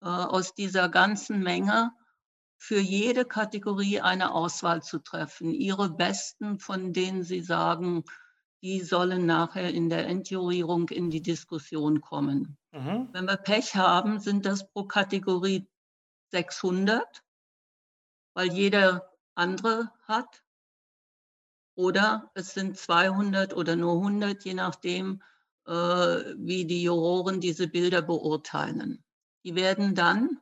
äh, 0.00 0.06
aus 0.06 0.54
dieser 0.54 0.88
ganzen 0.88 1.40
Menge 1.40 1.90
für 2.56 2.78
jede 2.78 3.24
Kategorie 3.24 4.00
eine 4.00 4.32
Auswahl 4.32 4.82
zu 4.82 5.00
treffen. 5.00 5.52
Ihre 5.52 5.90
besten, 5.90 6.58
von 6.58 6.92
denen 6.92 7.24
Sie 7.24 7.42
sagen, 7.42 8.04
die 8.62 8.80
sollen 8.80 9.26
nachher 9.26 9.74
in 9.74 9.90
der 9.90 10.06
Endjurierung 10.06 10.88
in 10.88 11.10
die 11.10 11.20
Diskussion 11.20 12.00
kommen. 12.00 12.56
Mhm. 12.72 13.10
Wenn 13.12 13.26
wir 13.26 13.36
Pech 13.36 13.74
haben, 13.74 14.20
sind 14.20 14.46
das 14.46 14.70
pro 14.70 14.84
Kategorie 14.84 15.68
600, 16.30 17.22
weil 18.32 18.50
jeder 18.52 19.13
andere 19.34 19.90
hat. 20.02 20.42
Oder 21.76 22.30
es 22.34 22.54
sind 22.54 22.76
200 22.76 23.54
oder 23.54 23.76
nur 23.76 23.94
100, 23.94 24.44
je 24.44 24.54
nachdem, 24.54 25.22
äh, 25.66 25.72
wie 25.72 26.64
die 26.66 26.82
Juroren 26.82 27.40
diese 27.40 27.66
Bilder 27.66 28.02
beurteilen. 28.02 29.02
Die 29.44 29.54
werden 29.54 29.94
dann 29.94 30.40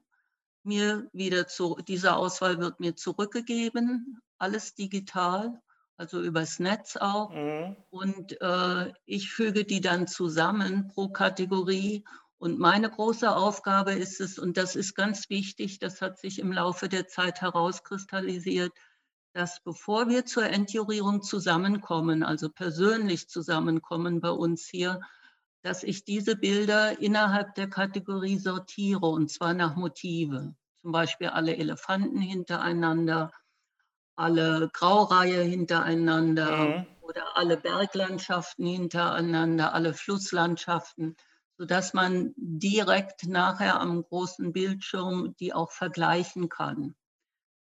mir 0.62 1.08
wieder 1.12 1.48
zu, 1.48 1.76
diese 1.88 2.16
Auswahl 2.16 2.58
wird 2.60 2.80
mir 2.80 2.94
zurückgegeben, 2.94 4.20
alles 4.38 4.74
digital 4.74 5.60
also 6.02 6.20
übers 6.20 6.58
Netz 6.58 6.96
auch. 6.96 7.30
Mhm. 7.30 7.76
Und 7.90 8.40
äh, 8.40 8.92
ich 9.04 9.30
füge 9.30 9.64
die 9.64 9.80
dann 9.80 10.06
zusammen 10.08 10.88
pro 10.88 11.08
Kategorie. 11.08 12.04
Und 12.42 12.58
meine 12.58 12.90
große 12.90 13.36
Aufgabe 13.36 13.92
ist 13.92 14.20
es, 14.20 14.36
und 14.36 14.56
das 14.56 14.74
ist 14.74 14.96
ganz 14.96 15.30
wichtig, 15.30 15.78
das 15.78 16.02
hat 16.02 16.18
sich 16.18 16.40
im 16.40 16.50
Laufe 16.50 16.88
der 16.88 17.06
Zeit 17.06 17.40
herauskristallisiert, 17.40 18.72
dass 19.32 19.62
bevor 19.62 20.08
wir 20.08 20.26
zur 20.26 20.46
Endjurierung 20.46 21.22
zusammenkommen, 21.22 22.24
also 22.24 22.48
persönlich 22.48 23.28
zusammenkommen 23.28 24.20
bei 24.20 24.30
uns 24.30 24.66
hier, 24.66 24.98
dass 25.62 25.84
ich 25.84 26.04
diese 26.04 26.34
Bilder 26.34 27.00
innerhalb 27.00 27.54
der 27.54 27.70
Kategorie 27.70 28.38
sortiere, 28.38 29.06
und 29.06 29.30
zwar 29.30 29.54
nach 29.54 29.76
Motive. 29.76 30.56
Zum 30.80 30.90
Beispiel 30.90 31.28
alle 31.28 31.56
Elefanten 31.56 32.20
hintereinander, 32.20 33.30
alle 34.16 34.68
Graureihe 34.72 35.42
hintereinander 35.42 36.56
mhm. 36.56 36.86
oder 37.02 37.36
alle 37.36 37.56
Berglandschaften 37.56 38.66
hintereinander, 38.66 39.74
alle 39.74 39.94
Flusslandschaften, 39.94 41.16
sodass 41.62 41.94
man 41.94 42.34
direkt 42.36 43.28
nachher 43.28 43.80
am 43.80 44.02
großen 44.02 44.52
Bildschirm 44.52 45.36
die 45.38 45.54
auch 45.54 45.70
vergleichen 45.70 46.48
kann. 46.48 46.96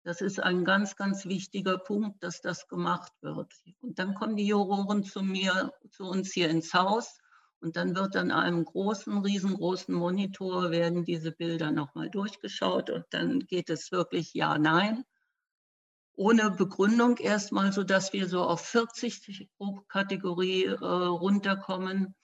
Das 0.03 0.21
ist 0.21 0.39
ein 0.39 0.65
ganz, 0.65 0.95
ganz 0.95 1.25
wichtiger 1.25 1.79
Punkt, 1.79 2.23
dass 2.23 2.39
das 2.39 2.67
gemacht 2.67 3.11
wird. 3.21 3.51
Und 3.79 3.97
dann 3.97 4.13
kommen 4.13 4.35
die 4.35 4.45
Juroren 4.45 5.03
zu 5.03 5.23
mir, 5.23 5.73
zu 5.89 6.03
uns 6.03 6.31
hier 6.31 6.47
ins 6.51 6.75
Haus 6.75 7.17
und 7.59 7.75
dann 7.75 7.95
wird 7.95 8.15
an 8.17 8.29
einem 8.29 8.65
großen, 8.65 9.17
riesengroßen 9.17 9.95
Monitor 9.95 10.69
werden 10.69 11.03
diese 11.03 11.31
Bilder 11.31 11.71
nochmal 11.71 12.11
durchgeschaut 12.11 12.91
und 12.91 13.05
dann 13.09 13.47
geht 13.47 13.71
es 13.71 13.91
wirklich 13.91 14.35
ja, 14.35 14.59
nein 14.59 15.05
ohne 16.19 16.51
Begründung 16.51 17.17
erstmal, 17.17 17.71
sodass 17.71 18.11
wir 18.13 18.27
so 18.27 18.43
auf 18.43 18.61
40 18.61 19.49
pro 19.57 19.81
Kategorie 19.87 20.65
äh, 20.65 20.75
runterkommen. 20.83 22.15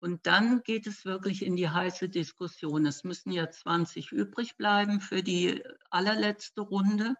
Und 0.00 0.26
dann 0.26 0.62
geht 0.62 0.86
es 0.86 1.04
wirklich 1.04 1.44
in 1.44 1.56
die 1.56 1.68
heiße 1.68 2.08
Diskussion. 2.08 2.86
Es 2.86 3.04
müssen 3.04 3.32
ja 3.32 3.50
20 3.50 4.12
übrig 4.12 4.56
bleiben 4.56 5.00
für 5.00 5.22
die 5.22 5.62
allerletzte 5.90 6.62
Runde. 6.62 7.14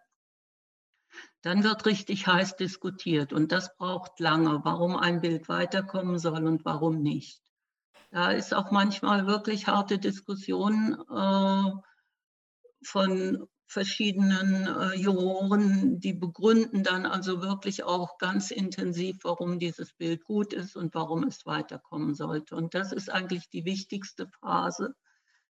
Dann 1.41 1.63
wird 1.63 1.85
richtig 1.85 2.25
heiß 2.25 2.55
diskutiert 2.55 3.33
und 3.33 3.51
das 3.51 3.75
braucht 3.75 4.19
lange, 4.19 4.61
warum 4.63 4.95
ein 4.95 5.21
Bild 5.21 5.49
weiterkommen 5.49 6.17
soll 6.17 6.45
und 6.47 6.65
warum 6.65 7.01
nicht. 7.01 7.41
Da 8.11 8.31
ist 8.31 8.53
auch 8.53 8.71
manchmal 8.71 9.27
wirklich 9.27 9.67
harte 9.67 9.99
Diskussion 9.99 10.93
äh, 11.09 11.71
von 12.83 13.47
verschiedenen 13.71 14.67
äh, 14.67 14.95
Juroren, 14.95 16.01
die 16.01 16.11
begründen 16.11 16.83
dann 16.83 17.05
also 17.05 17.41
wirklich 17.41 17.85
auch 17.85 18.17
ganz 18.17 18.51
intensiv, 18.51 19.19
warum 19.23 19.59
dieses 19.59 19.93
Bild 19.93 20.25
gut 20.25 20.51
ist 20.51 20.75
und 20.75 20.93
warum 20.93 21.23
es 21.23 21.45
weiterkommen 21.45 22.13
sollte. 22.13 22.57
Und 22.57 22.73
das 22.73 22.91
ist 22.91 23.09
eigentlich 23.09 23.49
die 23.49 23.63
wichtigste 23.63 24.27
Phase. 24.41 24.93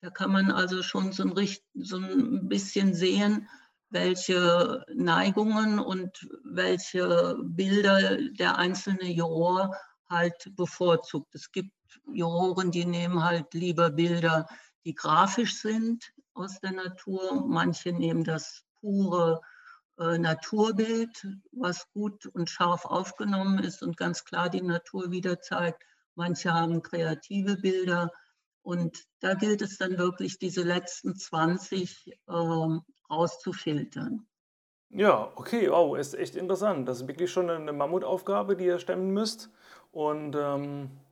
Da 0.02 0.10
kann 0.10 0.32
man 0.32 0.50
also 0.50 0.82
schon 0.82 1.12
so 1.12 1.24
ein, 1.24 1.50
so 1.76 1.98
ein 1.98 2.50
bisschen 2.50 2.96
sehen, 2.96 3.48
welche 3.90 4.84
Neigungen 4.96 5.78
und 5.78 6.28
welche 6.44 7.38
Bilder 7.44 8.18
der 8.32 8.58
einzelne 8.58 9.12
Juror 9.12 9.76
halt 10.10 10.56
bevorzugt. 10.56 11.36
Es 11.36 11.52
gibt 11.52 11.72
Juroren, 12.12 12.72
die 12.72 12.86
nehmen 12.86 13.24
halt 13.24 13.54
lieber 13.54 13.92
Bilder, 13.92 14.48
die 14.86 14.96
grafisch 14.96 15.62
sind, 15.62 16.14
aus 16.38 16.60
der 16.60 16.72
Natur. 16.72 17.46
Manche 17.48 17.92
nehmen 17.92 18.24
das 18.24 18.64
pure 18.80 19.42
äh, 20.00 20.18
Naturbild, 20.18 21.28
was 21.52 21.90
gut 21.92 22.26
und 22.28 22.50
scharf 22.50 22.86
aufgenommen 22.86 23.60
ist 23.60 23.82
und 23.82 23.98
ganz 23.98 24.24
klar 24.24 24.50
die 24.50 24.62
Natur 24.62 25.12
wieder 25.12 25.42
zeigt. 25.42 25.84
Manche 26.16 26.54
haben 26.54 26.82
kreative 26.82 27.58
Bilder. 27.58 28.12
Und 28.62 29.06
da 29.22 29.34
gilt 29.34 29.62
es 29.62 29.78
dann 29.78 29.98
wirklich, 29.98 30.40
diese 30.40 30.64
letzten 30.64 31.16
20 31.16 32.08
äh, 32.28 32.32
rauszufiltern. 33.10 34.28
Ja, 34.90 35.32
okay, 35.36 35.70
wow, 35.70 35.98
ist 35.98 36.14
echt 36.16 36.36
interessant. 36.36 36.88
Das 36.88 37.02
ist 37.02 37.08
wirklich 37.08 37.32
schon 37.32 37.50
eine 37.50 37.74
Mammutaufgabe, 37.74 38.56
die 38.56 38.66
ihr 38.66 38.80
stemmen 38.80 39.12
müsst. 39.12 39.50
Und 39.92 40.36
ähm, 40.36 40.86
äh, 40.86 41.07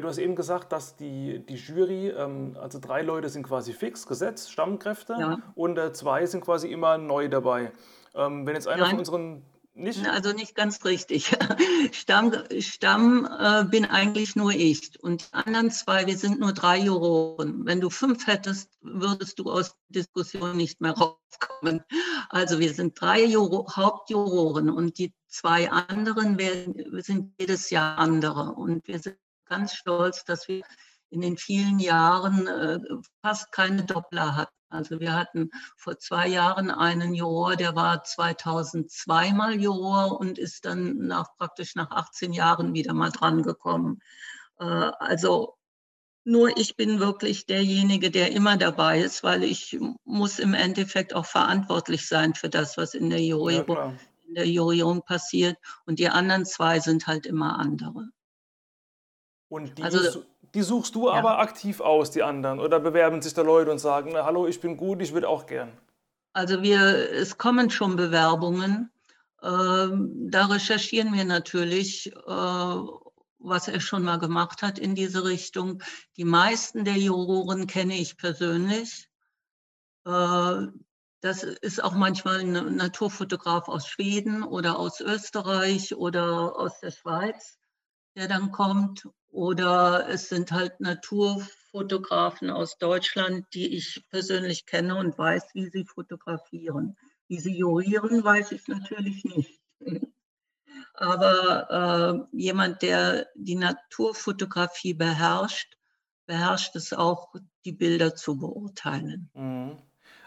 du 0.00 0.08
hast 0.08 0.18
eben 0.18 0.36
gesagt, 0.36 0.72
dass 0.72 0.96
die, 0.96 1.44
die 1.46 1.56
Jury, 1.56 2.08
ähm, 2.08 2.56
also 2.60 2.78
drei 2.78 3.02
Leute 3.02 3.28
sind 3.28 3.42
quasi 3.42 3.72
fix, 3.72 4.06
gesetzt, 4.06 4.50
Stammkräfte, 4.50 5.16
ja. 5.18 5.38
und 5.54 5.78
äh, 5.78 5.92
zwei 5.92 6.26
sind 6.26 6.42
quasi 6.42 6.68
immer 6.70 6.98
neu 6.98 7.28
dabei. 7.28 7.72
Ähm, 8.14 8.46
wenn 8.46 8.54
jetzt 8.54 8.68
einer 8.68 8.82
Nein. 8.82 8.90
von 8.90 8.98
unseren 8.98 9.42
nicht? 9.74 10.06
Also 10.06 10.32
nicht 10.32 10.54
ganz 10.54 10.84
richtig. 10.84 11.34
Stamm, 11.92 12.34
Stamm 12.58 13.26
äh, 13.26 13.64
bin 13.64 13.86
eigentlich 13.86 14.36
nur 14.36 14.52
ich. 14.52 15.02
Und 15.02 15.22
die 15.22 15.34
anderen 15.34 15.70
zwei, 15.70 16.06
wir 16.06 16.18
sind 16.18 16.40
nur 16.40 16.52
drei 16.52 16.78
Juroren. 16.78 17.64
Wenn 17.64 17.80
du 17.80 17.88
fünf 17.88 18.26
hättest, 18.26 18.70
würdest 18.82 19.38
du 19.38 19.50
aus 19.50 19.70
der 19.88 20.02
Diskussion 20.02 20.58
nicht 20.58 20.82
mehr 20.82 20.92
rauskommen. 20.92 21.82
Also 22.28 22.58
wir 22.58 22.74
sind 22.74 23.00
drei 23.00 23.24
Juro, 23.24 23.66
Hauptjuroren 23.74 24.68
und 24.68 24.98
die 24.98 25.14
zwei 25.28 25.70
anderen 25.70 26.38
werden, 26.38 27.02
sind 27.02 27.32
jedes 27.40 27.70
Jahr 27.70 27.96
andere. 27.96 28.52
Und 28.52 28.86
wir 28.86 28.98
sind 28.98 29.16
ganz 29.52 29.74
stolz, 29.74 30.24
dass 30.24 30.48
wir 30.48 30.62
in 31.10 31.20
den 31.20 31.36
vielen 31.36 31.78
Jahren 31.78 32.46
äh, 32.46 32.78
fast 33.22 33.52
keine 33.52 33.84
Doppler 33.84 34.34
hatten. 34.34 34.56
Also 34.70 34.98
wir 34.98 35.12
hatten 35.12 35.50
vor 35.76 35.98
zwei 35.98 36.26
Jahren 36.26 36.70
einen 36.70 37.12
Juror, 37.12 37.56
der 37.56 37.76
war 37.76 38.02
2002 38.02 39.32
mal 39.34 39.60
Juror 39.60 40.18
und 40.18 40.38
ist 40.38 40.64
dann 40.64 40.96
nach 41.06 41.36
praktisch 41.36 41.74
nach 41.74 41.90
18 41.90 42.32
Jahren 42.32 42.72
wieder 42.72 42.94
mal 42.94 43.10
drangekommen. 43.10 44.00
Äh, 44.58 44.64
also 44.64 45.58
nur 46.24 46.56
ich 46.56 46.76
bin 46.76 46.98
wirklich 46.98 47.44
derjenige, 47.44 48.10
der 48.10 48.32
immer 48.32 48.56
dabei 48.56 49.00
ist, 49.00 49.22
weil 49.22 49.42
ich 49.42 49.78
muss 50.04 50.38
im 50.38 50.54
Endeffekt 50.54 51.14
auch 51.14 51.26
verantwortlich 51.26 52.08
sein 52.08 52.32
für 52.32 52.48
das, 52.48 52.78
was 52.78 52.94
in 52.94 53.10
der 53.10 53.20
Jurierung, 53.20 53.76
ja, 53.76 53.94
in 54.28 54.34
der 54.34 54.48
Jurierung 54.48 55.02
passiert. 55.02 55.58
Und 55.84 55.98
die 55.98 56.08
anderen 56.08 56.46
zwei 56.46 56.80
sind 56.80 57.06
halt 57.06 57.26
immer 57.26 57.58
andere. 57.58 58.08
Und 59.52 59.76
die, 59.76 59.82
also, 59.82 60.24
die 60.54 60.62
suchst 60.62 60.94
du 60.94 61.08
ja. 61.08 61.12
aber 61.12 61.38
aktiv 61.38 61.82
aus, 61.82 62.10
die 62.10 62.22
anderen? 62.22 62.58
Oder 62.58 62.80
bewerben 62.80 63.20
sich 63.20 63.34
da 63.34 63.42
Leute 63.42 63.70
und 63.70 63.80
sagen, 63.80 64.12
na, 64.14 64.24
hallo, 64.24 64.46
ich 64.46 64.62
bin 64.62 64.78
gut, 64.78 65.02
ich 65.02 65.12
würde 65.12 65.28
auch 65.28 65.44
gern? 65.44 65.78
Also 66.32 66.62
wir, 66.62 66.80
es 67.12 67.36
kommen 67.36 67.68
schon 67.68 67.96
Bewerbungen. 67.96 68.90
Ähm, 69.42 70.30
da 70.30 70.46
recherchieren 70.46 71.12
wir 71.12 71.26
natürlich, 71.26 72.10
äh, 72.16 72.76
was 73.40 73.68
er 73.68 73.80
schon 73.80 74.04
mal 74.04 74.16
gemacht 74.16 74.62
hat 74.62 74.78
in 74.78 74.94
diese 74.94 75.22
Richtung. 75.22 75.82
Die 76.16 76.24
meisten 76.24 76.86
der 76.86 76.96
Juroren 76.96 77.66
kenne 77.66 77.98
ich 77.98 78.16
persönlich. 78.16 79.10
Äh, 80.06 80.68
das 81.20 81.42
ist 81.42 81.84
auch 81.84 81.92
manchmal 81.92 82.40
ein 82.40 82.76
Naturfotograf 82.76 83.68
aus 83.68 83.86
Schweden 83.86 84.44
oder 84.44 84.78
aus 84.78 85.02
Österreich 85.02 85.94
oder 85.94 86.56
aus 86.56 86.80
der 86.80 86.90
Schweiz, 86.90 87.58
der 88.16 88.28
dann 88.28 88.50
kommt 88.50 89.06
oder 89.32 90.08
es 90.08 90.28
sind 90.28 90.52
halt 90.52 90.80
Naturfotografen 90.80 91.62
Fotografen 91.72 92.50
aus 92.50 92.76
Deutschland, 92.76 93.46
die 93.54 93.74
ich 93.74 94.04
persönlich 94.10 94.66
kenne 94.66 94.94
und 94.96 95.16
weiß, 95.16 95.54
wie 95.54 95.70
sie 95.70 95.86
fotografieren. 95.86 96.96
Wie 97.28 97.40
sie 97.40 97.56
jurieren, 97.56 98.22
weiß 98.22 98.52
ich 98.52 98.68
natürlich 98.68 99.24
nicht. 99.24 99.58
Aber 100.94 102.28
äh, 102.30 102.36
jemand, 102.36 102.82
der 102.82 103.26
die 103.34 103.54
Naturfotografie 103.54 104.92
beherrscht, 104.92 105.78
beherrscht 106.26 106.76
es 106.76 106.92
auch, 106.92 107.34
die 107.64 107.72
Bilder 107.72 108.14
zu 108.14 108.38
beurteilen. 108.38 109.30
Mhm. 109.32 109.78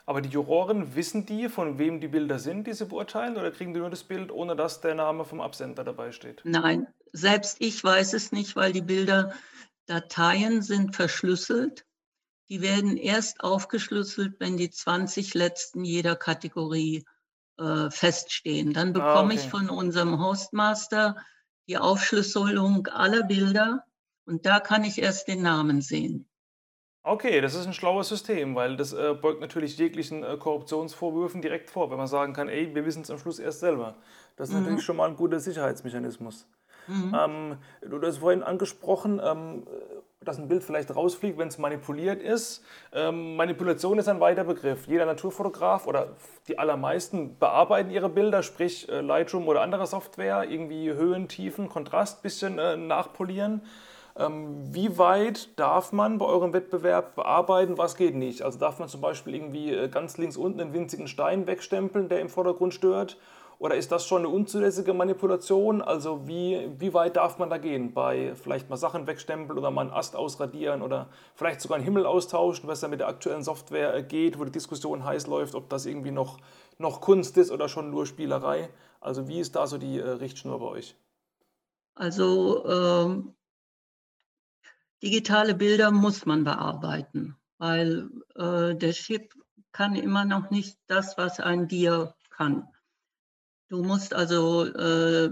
Aber 0.06 0.22
die 0.22 0.30
Juroren, 0.30 0.96
wissen 0.96 1.26
die, 1.26 1.50
von 1.50 1.80
wem 1.80 2.00
die 2.00 2.08
Bilder 2.08 2.38
sind, 2.38 2.68
die 2.68 2.74
sie 2.74 2.86
beurteilen, 2.86 3.38
oder 3.38 3.52
kriegen 3.52 3.74
die 3.74 3.80
nur 3.80 3.90
das 3.90 4.04
Bild, 4.04 4.32
ohne 4.32 4.56
dass 4.56 4.82
der 4.82 4.94
Name 4.94 5.26
vom 5.26 5.42
Absender 5.42 5.84
dabei 5.84 6.12
steht? 6.12 6.42
Nein, 6.44 6.88
selbst 7.12 7.58
ich 7.60 7.84
weiß 7.84 8.14
es 8.14 8.32
nicht, 8.32 8.56
weil 8.56 8.72
die 8.72 8.84
Bilderdateien 8.84 10.62
sind 10.62 10.96
verschlüsselt. 10.96 11.86
Die 12.50 12.62
werden 12.62 12.98
erst 12.98 13.42
aufgeschlüsselt, 13.42 14.40
wenn 14.40 14.58
die 14.58 14.70
20 14.70 15.34
letzten 15.34 15.84
jeder 15.84 16.16
Kategorie 16.16 17.04
äh, 17.58 17.90
feststehen. 17.90 18.74
Dann 18.74 18.90
ah, 18.90 18.92
bekomme 18.92 19.34
ah, 19.34 19.36
okay. 19.36 19.36
ich 19.36 19.50
von 19.50 19.70
unserem 19.70 20.20
Hostmaster 20.20 21.16
die 21.68 21.78
Aufschlüsselung 21.78 22.86
aller 22.88 23.24
Bilder 23.24 23.86
und 24.26 24.46
da 24.46 24.60
kann 24.60 24.84
ich 24.84 25.02
erst 25.02 25.28
den 25.28 25.42
Namen 25.42 25.82
sehen. 25.82 26.28
Okay, 27.08 27.40
das 27.40 27.54
ist 27.54 27.68
ein 27.68 27.74
schlaues 27.74 28.10
System, 28.10 28.56
weil 28.56 28.78
das 28.78 28.92
äh, 28.92 29.14
beugt 29.14 29.40
natürlich 29.40 29.78
jeglichen 29.78 30.24
äh, 30.24 30.38
Korruptionsvorwürfen 30.38 31.40
direkt 31.40 31.70
vor, 31.70 31.92
wenn 31.92 31.98
man 31.98 32.08
sagen 32.08 32.34
kann, 32.34 32.50
ey, 32.50 32.74
wir 32.74 32.84
wissen 32.84 33.04
es 33.04 33.12
am 33.12 33.20
Schluss 33.20 33.38
erst 33.38 33.60
selber. 33.60 33.94
Das 34.38 34.50
ist 34.50 34.56
mhm. 34.56 34.62
natürlich 34.62 34.84
schon 34.84 34.98
mal 34.98 35.08
ein 35.08 35.16
guter 35.16 35.40
Sicherheitsmechanismus. 35.40 36.48
Mhm. 36.88 37.16
Ähm, 37.16 37.58
du 37.88 38.02
hast 38.02 38.18
vorhin 38.18 38.42
angesprochen, 38.42 39.22
ähm, 39.24 39.68
dass 40.22 40.40
ein 40.40 40.48
Bild 40.48 40.64
vielleicht 40.64 40.96
rausfliegt, 40.96 41.38
wenn 41.38 41.50
es 41.50 41.60
manipuliert 41.60 42.24
ist. 42.24 42.64
Ähm, 42.92 43.36
Manipulation 43.36 44.00
ist 44.00 44.08
ein 44.08 44.20
weiter 44.20 44.44
Begriff. 44.44 44.88
Jeder 44.88 45.06
Naturfotograf 45.06 45.86
oder 45.86 46.16
die 46.48 46.58
allermeisten 46.58 47.38
bearbeiten 47.38 47.92
ihre 47.92 48.10
Bilder, 48.10 48.42
sprich 48.42 48.90
äh, 48.90 49.02
Lightroom 49.02 49.48
oder 49.48 49.62
andere 49.62 49.86
Software, 49.86 50.50
irgendwie 50.50 50.92
Höhen, 50.92 51.28
Tiefen, 51.28 51.70
Kontrast 51.70 52.18
ein 52.18 52.22
bisschen 52.24 52.58
äh, 52.58 52.76
nachpolieren. 52.76 53.62
Ähm, 54.18 54.74
wie 54.74 54.98
weit 54.98 55.60
darf 55.60 55.92
man 55.92 56.18
bei 56.18 56.26
eurem 56.26 56.54
Wettbewerb 56.54 57.16
bearbeiten, 57.16 57.78
was 57.78 57.96
geht 57.96 58.16
nicht? 58.16 58.44
Also 58.44 58.58
darf 58.58 58.80
man 58.80 58.88
zum 58.88 59.02
Beispiel 59.02 59.36
irgendwie 59.36 59.74
äh, 59.74 59.90
ganz 59.90 60.18
links 60.18 60.38
unten 60.38 60.62
einen 60.62 60.74
winzigen 60.74 61.08
Stein 61.08 61.48
wegstempeln, 61.48 62.08
der 62.08 62.22
im 62.22 62.30
Vordergrund 62.30 62.74
stört? 62.74 63.18
Oder 63.58 63.76
ist 63.76 63.92
das 63.92 64.06
schon 64.06 64.20
eine 64.20 64.30
unzulässige 64.30 64.94
Manipulation? 64.94 65.82
Also 65.82 66.28
wie, 66.28 66.70
wie 66.78 66.94
weit 66.94 67.16
darf 67.16 67.40
man 67.40 67.50
da 67.50 67.58
gehen? 67.58 67.94
Bei 67.94 68.34
vielleicht 68.36 68.70
mal 68.70 68.76
Sachen 68.78 69.08
wegstempeln 69.08 69.58
oder 69.58 69.72
mal 69.72 69.82
einen 69.82 69.92
Ast 69.92 70.16
ausradieren 70.16 70.82
oder 70.82 71.08
vielleicht 71.36 71.62
sogar 71.62 71.78
einen 71.78 71.86
Himmel 71.86 72.06
austauschen, 72.06 72.68
was 72.68 72.82
ja 72.82 72.88
mit 72.88 73.00
der 73.00 73.08
aktuellen 73.08 73.44
Software 73.44 73.96
äh, 73.96 74.04
geht, 74.04 74.40
wo 74.40 74.46
die 74.46 74.52
Diskussion 74.52 75.06
heiß 75.06 75.28
läuft, 75.28 75.56
ob 75.56 75.70
das 75.70 75.86
irgendwie 75.86 76.12
noch, 76.12 76.38
noch 76.78 77.02
Kunst 77.02 77.38
ist 77.38 77.52
oder 77.52 77.70
schon 77.70 77.92
nur 77.92 78.06
Spielerei. 78.06 78.70
Also 79.00 79.28
wie 79.28 79.40
ist 79.40 79.56
da 79.56 79.68
so 79.68 79.78
die 79.78 80.00
äh, 80.00 80.10
Richtschnur 80.10 80.60
bei 80.60 80.68
euch? 80.68 80.96
Also 81.96 82.66
ähm, 82.66 83.36
digitale 85.06 85.54
Bilder 85.54 85.92
muss 85.92 86.26
man 86.26 86.44
bearbeiten, 86.44 87.38
weil 87.60 88.10
äh, 88.36 88.76
der 88.76 88.92
Chip 88.92 89.36
kann 89.72 89.96
immer 89.96 90.26
noch 90.26 90.50
nicht 90.50 90.80
das, 90.88 91.16
was 91.18 91.40
ein 91.40 91.68
Dir 91.68 92.16
kann. 92.32 92.68
Du 93.68 93.84
musst 93.84 94.16
also 94.16 94.66
äh, 94.66 95.32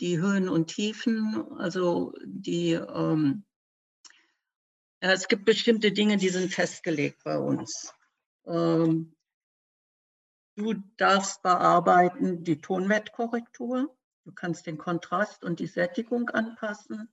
die 0.00 0.18
Höhen 0.18 0.48
und 0.50 0.66
Tiefen, 0.66 1.58
also 1.58 2.12
die, 2.24 2.72
ähm, 2.72 3.44
ja, 5.02 5.12
es 5.12 5.26
gibt 5.28 5.46
bestimmte 5.46 5.92
Dinge, 5.92 6.18
die 6.18 6.28
sind 6.28 6.52
festgelegt 6.52 7.24
bei 7.24 7.38
uns. 7.38 7.94
Ähm, 8.46 9.14
du 10.56 10.74
darfst 10.98 11.42
bearbeiten 11.42 12.44
die 12.44 12.60
Tonwertkorrektur, 12.60 13.96
du 14.24 14.32
kannst 14.32 14.66
den 14.66 14.76
Kontrast 14.76 15.44
und 15.44 15.60
die 15.60 15.66
Sättigung 15.66 16.28
anpassen. 16.28 17.08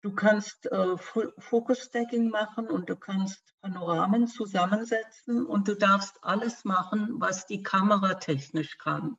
Du 0.00 0.14
kannst 0.14 0.66
äh, 0.66 0.96
Focus-Stacking 0.96 2.30
machen 2.30 2.68
und 2.68 2.88
du 2.88 2.94
kannst 2.94 3.42
Panoramen 3.60 4.28
zusammensetzen 4.28 5.44
und 5.44 5.66
du 5.66 5.74
darfst 5.74 6.18
alles 6.22 6.64
machen, 6.64 7.20
was 7.20 7.46
die 7.46 7.62
Kamera 7.62 8.14
technisch 8.14 8.78
kann. 8.78 9.16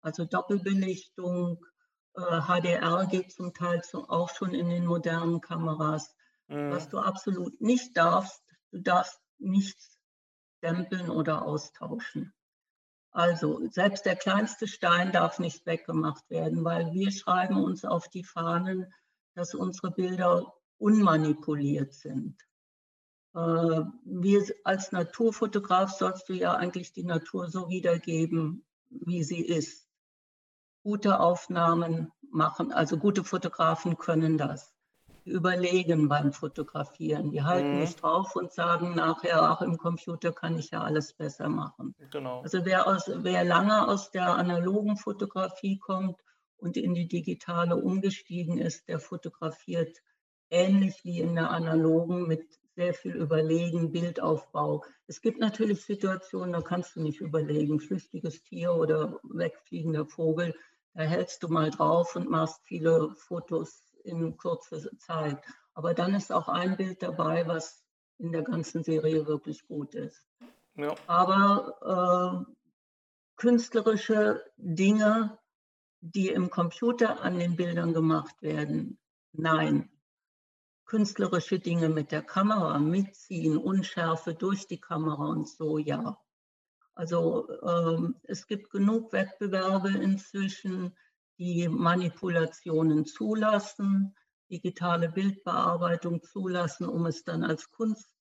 Also 0.00 0.24
Doppelbelichtung, 0.24 1.64
äh, 2.14 2.40
HDR 2.40 3.06
geht 3.10 3.32
zum 3.32 3.52
Teil 3.52 3.82
zu, 3.82 4.08
auch 4.08 4.30
schon 4.34 4.54
in 4.54 4.70
den 4.70 4.86
modernen 4.86 5.40
Kameras. 5.40 6.14
Mhm. 6.48 6.70
Was 6.70 6.88
du 6.88 6.98
absolut 6.98 7.60
nicht 7.60 7.96
darfst, 7.96 8.42
du 8.70 8.80
darfst 8.80 9.20
nichts 9.38 9.98
stempeln 10.58 11.10
oder 11.10 11.42
austauschen. 11.42 12.32
Also 13.10 13.60
selbst 13.68 14.06
der 14.06 14.16
kleinste 14.16 14.66
Stein 14.66 15.12
darf 15.12 15.38
nicht 15.38 15.66
weggemacht 15.66 16.30
werden, 16.30 16.64
weil 16.64 16.92
wir 16.92 17.10
schreiben 17.10 17.62
uns 17.62 17.84
auf 17.84 18.08
die 18.08 18.24
Fahnen, 18.24 18.90
dass 19.34 19.54
unsere 19.54 19.90
Bilder 19.90 20.52
unmanipuliert 20.78 21.94
sind. 21.94 22.36
Äh, 23.34 23.38
wir 24.04 24.44
als 24.64 24.92
Naturfotograf 24.92 25.92
sollst 25.92 26.28
du 26.28 26.34
ja 26.34 26.54
eigentlich 26.54 26.92
die 26.92 27.04
Natur 27.04 27.48
so 27.48 27.68
wiedergeben, 27.68 28.64
wie 28.90 29.22
sie 29.22 29.44
ist 29.44 29.88
gute 30.82 31.20
Aufnahmen 31.20 32.12
machen. 32.30 32.72
Also 32.72 32.98
gute 32.98 33.24
Fotografen 33.24 33.96
können 33.96 34.36
das. 34.38 34.74
Die 35.24 35.30
überlegen 35.30 36.08
beim 36.08 36.32
Fotografieren. 36.32 37.30
Die 37.30 37.42
halten 37.42 37.74
mhm. 37.74 37.80
nicht 37.80 38.02
drauf 38.02 38.34
und 38.34 38.52
sagen 38.52 38.96
nachher, 38.96 39.52
auch 39.52 39.62
im 39.62 39.78
Computer 39.78 40.32
kann 40.32 40.58
ich 40.58 40.72
ja 40.72 40.82
alles 40.82 41.12
besser 41.12 41.48
machen. 41.48 41.94
Genau. 42.10 42.42
Also 42.42 42.64
wer, 42.64 42.88
aus, 42.88 43.04
wer 43.06 43.44
lange 43.44 43.86
aus 43.86 44.10
der 44.10 44.34
analogen 44.34 44.96
Fotografie 44.96 45.78
kommt 45.78 46.16
und 46.62 46.76
in 46.76 46.94
die 46.94 47.08
digitale 47.08 47.76
umgestiegen 47.76 48.58
ist, 48.58 48.88
der 48.88 49.00
fotografiert 49.00 49.98
ähnlich 50.48 51.04
wie 51.04 51.18
in 51.20 51.34
der 51.34 51.50
analogen 51.50 52.28
mit 52.28 52.46
sehr 52.76 52.94
viel 52.94 53.16
Überlegen, 53.16 53.90
Bildaufbau. 53.90 54.84
Es 55.06 55.20
gibt 55.20 55.40
natürlich 55.40 55.84
Situationen, 55.84 56.52
da 56.52 56.62
kannst 56.62 56.96
du 56.96 57.02
nicht 57.02 57.20
überlegen, 57.20 57.80
flüchtiges 57.80 58.42
Tier 58.44 58.72
oder 58.72 59.18
wegfliegender 59.24 60.06
Vogel. 60.06 60.54
Da 60.94 61.02
hältst 61.02 61.42
du 61.42 61.48
mal 61.48 61.70
drauf 61.70 62.16
und 62.16 62.30
machst 62.30 62.60
viele 62.64 63.10
Fotos 63.16 63.82
in 64.04 64.36
kurzer 64.36 64.80
Zeit. 64.98 65.42
Aber 65.74 65.94
dann 65.94 66.14
ist 66.14 66.32
auch 66.32 66.48
ein 66.48 66.76
Bild 66.76 67.02
dabei, 67.02 67.46
was 67.46 67.84
in 68.18 68.32
der 68.32 68.42
ganzen 68.42 68.84
Serie 68.84 69.26
wirklich 69.26 69.66
gut 69.66 69.94
ist. 69.94 70.26
Ja. 70.76 70.94
Aber 71.06 72.46
äh, 72.46 72.52
künstlerische 73.36 74.42
Dinge, 74.56 75.38
die 76.02 76.28
im 76.28 76.50
Computer 76.50 77.22
an 77.22 77.38
den 77.38 77.56
Bildern 77.56 77.94
gemacht 77.94 78.42
werden, 78.42 78.98
nein. 79.32 79.88
Künstlerische 80.84 81.60
Dinge 81.60 81.88
mit 81.88 82.10
der 82.10 82.22
Kamera 82.22 82.78
mitziehen, 82.78 83.56
Unschärfe 83.56 84.34
durch 84.34 84.66
die 84.66 84.80
Kamera 84.80 85.26
und 85.26 85.48
so, 85.48 85.78
ja. 85.78 86.18
Also 86.94 87.48
ähm, 87.62 88.16
es 88.24 88.48
gibt 88.48 88.70
genug 88.70 89.12
Wettbewerbe 89.12 89.90
inzwischen, 89.90 90.96
die 91.38 91.68
Manipulationen 91.68 93.06
zulassen, 93.06 94.16
digitale 94.50 95.08
Bildbearbeitung 95.08 96.22
zulassen, 96.22 96.86
um 96.86 97.06
es 97.06 97.22
dann 97.24 97.44
als 97.44 97.70
Kunst 97.70 98.12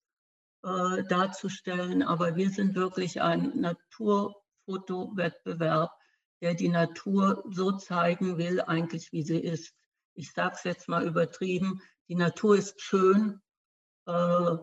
äh, 0.64 1.04
darzustellen. 1.04 2.04
Aber 2.04 2.36
wir 2.36 2.52
sind 2.52 2.76
wirklich 2.76 3.22
ein 3.22 3.60
Naturfotowettbewerb, 3.60 5.92
der 6.42 6.56
die 6.56 6.70
Natur 6.70 7.44
so 7.50 7.72
zeigen 7.74 8.38
will, 8.38 8.62
eigentlich 8.62 9.12
wie 9.12 9.24
sie 9.24 9.40
ist. 9.40 9.74
Ich 10.14 10.34
sage 10.34 10.56
es 10.58 10.64
jetzt 10.64 10.90
mal 10.90 11.06
übertrieben, 11.06 11.82
die 12.08 12.16
Natur 12.16 12.58
ist 12.58 12.82
schön. 12.82 13.42
Äh, 14.06 14.58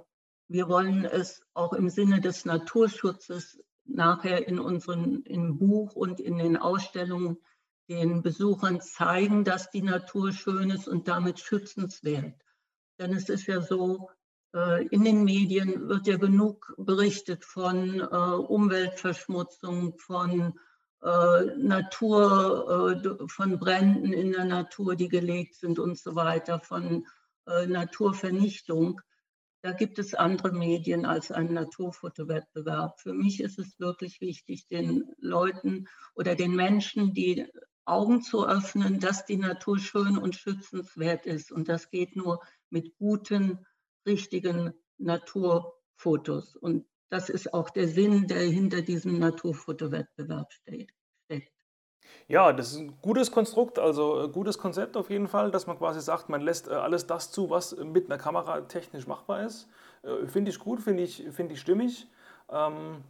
wir 0.48 0.68
wollen 0.68 1.04
es 1.04 1.42
auch 1.54 1.72
im 1.72 1.88
Sinne 1.88 2.20
des 2.20 2.44
Naturschutzes 2.44 3.60
nachher 3.84 4.46
in 4.46 4.58
unserem 4.58 5.22
im 5.24 5.58
Buch 5.58 5.94
und 5.94 6.20
in 6.20 6.38
den 6.38 6.56
Ausstellungen 6.56 7.38
den 7.88 8.22
Besuchern 8.22 8.80
zeigen, 8.80 9.44
dass 9.44 9.70
die 9.70 9.82
Natur 9.82 10.32
schön 10.32 10.70
ist 10.70 10.88
und 10.88 11.08
damit 11.08 11.38
schützenswert. 11.38 12.34
Denn 12.98 13.12
es 13.14 13.28
ist 13.28 13.46
ja 13.46 13.62
so, 13.62 14.10
äh, 14.54 14.86
in 14.88 15.04
den 15.04 15.24
Medien 15.24 15.88
wird 15.88 16.06
ja 16.06 16.16
genug 16.16 16.74
berichtet 16.76 17.44
von 17.44 18.00
äh, 18.00 18.04
Umweltverschmutzung, 18.04 19.96
von 19.98 20.58
Natur, 21.00 23.00
von 23.28 23.58
Bränden 23.58 24.12
in 24.12 24.32
der 24.32 24.44
Natur, 24.44 24.96
die 24.96 25.08
gelegt 25.08 25.54
sind 25.54 25.78
und 25.78 25.98
so 25.98 26.14
weiter, 26.14 26.60
von 26.60 27.06
Naturvernichtung. 27.46 29.00
Da 29.62 29.72
gibt 29.72 29.98
es 29.98 30.14
andere 30.14 30.52
Medien 30.52 31.04
als 31.04 31.32
einen 31.32 31.54
Naturfotowettbewerb. 31.54 33.00
Für 33.00 33.12
mich 33.12 33.40
ist 33.40 33.58
es 33.58 33.78
wirklich 33.80 34.20
wichtig, 34.20 34.68
den 34.68 35.04
Leuten 35.18 35.88
oder 36.14 36.34
den 36.34 36.54
Menschen 36.54 37.12
die 37.12 37.46
Augen 37.84 38.22
zu 38.22 38.46
öffnen, 38.46 39.00
dass 39.00 39.24
die 39.24 39.38
Natur 39.38 39.78
schön 39.78 40.18
und 40.18 40.36
schützenswert 40.36 41.26
ist. 41.26 41.50
Und 41.50 41.68
das 41.68 41.90
geht 41.90 42.16
nur 42.16 42.40
mit 42.70 42.96
guten, 42.98 43.66
richtigen 44.06 44.74
Naturfotos. 44.98 46.54
Und 46.54 46.86
das 47.10 47.28
ist 47.28 47.54
auch 47.54 47.70
der 47.70 47.88
Sinn, 47.88 48.26
der 48.26 48.42
hinter 48.42 48.82
diesem 48.82 49.18
Naturfotowettbewerb 49.18 50.52
steht. 50.52 50.92
Ja, 52.26 52.52
das 52.52 52.72
ist 52.72 52.78
ein 52.78 52.98
gutes 53.00 53.30
Konstrukt, 53.30 53.78
also 53.78 54.20
ein 54.24 54.32
gutes 54.32 54.58
Konzept 54.58 54.96
auf 54.96 55.10
jeden 55.10 55.28
Fall, 55.28 55.50
dass 55.50 55.66
man 55.66 55.78
quasi 55.78 56.00
sagt, 56.00 56.28
man 56.28 56.42
lässt 56.42 56.68
äh, 56.68 56.72
alles 56.72 57.06
das 57.06 57.30
zu, 57.30 57.50
was 57.50 57.76
mit 57.76 58.06
einer 58.06 58.18
Kamera 58.18 58.60
technisch 58.62 59.06
machbar 59.06 59.44
ist. 59.44 59.68
Äh, 60.02 60.26
finde 60.26 60.50
ich 60.50 60.58
gut, 60.58 60.80
finde 60.80 61.02
ich, 61.02 61.24
find 61.32 61.50
ich 61.52 61.60
stimmig. 61.60 62.06
Ähm, 62.50 63.02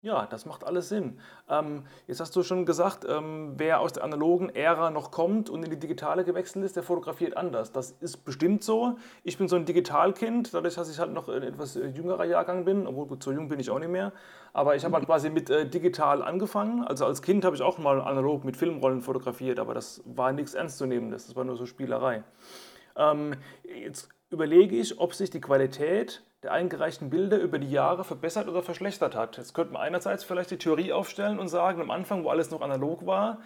ja, 0.00 0.26
das 0.26 0.46
macht 0.46 0.62
alles 0.62 0.88
Sinn. 0.88 1.18
Ähm, 1.48 1.82
jetzt 2.06 2.20
hast 2.20 2.34
du 2.36 2.44
schon 2.44 2.64
gesagt, 2.66 3.04
ähm, 3.08 3.54
wer 3.56 3.80
aus 3.80 3.94
der 3.94 4.04
analogen 4.04 4.48
Ära 4.48 4.90
noch 4.90 5.10
kommt 5.10 5.50
und 5.50 5.64
in 5.64 5.70
die 5.70 5.78
digitale 5.78 6.24
gewechselt 6.24 6.64
ist, 6.64 6.76
der 6.76 6.84
fotografiert 6.84 7.36
anders. 7.36 7.72
Das 7.72 7.90
ist 8.00 8.18
bestimmt 8.18 8.62
so. 8.62 8.96
Ich 9.24 9.38
bin 9.38 9.48
so 9.48 9.56
ein 9.56 9.64
Digitalkind, 9.64 10.54
dadurch, 10.54 10.76
dass 10.76 10.88
ich 10.88 11.00
halt 11.00 11.12
noch 11.12 11.28
ein 11.28 11.42
etwas 11.42 11.74
äh, 11.74 11.86
jüngerer 11.88 12.26
Jahrgang 12.26 12.64
bin, 12.64 12.86
obwohl 12.86 13.06
gut, 13.06 13.24
so 13.24 13.32
jung 13.32 13.48
bin 13.48 13.58
ich 13.58 13.70
auch 13.70 13.80
nicht 13.80 13.90
mehr. 13.90 14.12
Aber 14.52 14.76
ich 14.76 14.84
habe 14.84 14.94
halt 14.94 15.06
quasi 15.06 15.30
mit 15.30 15.50
äh, 15.50 15.68
digital 15.68 16.22
angefangen. 16.22 16.84
Also 16.84 17.04
als 17.04 17.20
Kind 17.20 17.44
habe 17.44 17.56
ich 17.56 17.62
auch 17.62 17.78
mal 17.78 18.00
analog 18.00 18.44
mit 18.44 18.56
Filmrollen 18.56 19.00
fotografiert, 19.00 19.58
aber 19.58 19.74
das 19.74 20.02
war 20.04 20.30
nichts 20.30 20.54
Ernstzunehmendes, 20.54 21.26
das 21.26 21.34
war 21.34 21.42
nur 21.42 21.56
so 21.56 21.66
Spielerei. 21.66 22.22
Ähm, 22.94 23.34
jetzt 23.64 24.08
überlege 24.30 24.76
ich, 24.76 24.98
ob 25.00 25.14
sich 25.14 25.30
die 25.30 25.40
Qualität 25.40 26.22
der 26.42 26.52
eingereichten 26.52 27.10
Bilder 27.10 27.38
über 27.38 27.58
die 27.58 27.70
Jahre 27.70 28.04
verbessert 28.04 28.48
oder 28.48 28.62
verschlechtert 28.62 29.16
hat. 29.16 29.38
Jetzt 29.38 29.54
könnte 29.54 29.72
man 29.72 29.82
einerseits 29.82 30.22
vielleicht 30.22 30.50
die 30.50 30.58
Theorie 30.58 30.92
aufstellen 30.92 31.38
und 31.38 31.48
sagen, 31.48 31.80
am 31.80 31.90
Anfang, 31.90 32.24
wo 32.24 32.28
alles 32.28 32.50
noch 32.50 32.60
analog 32.60 33.06
war, 33.06 33.40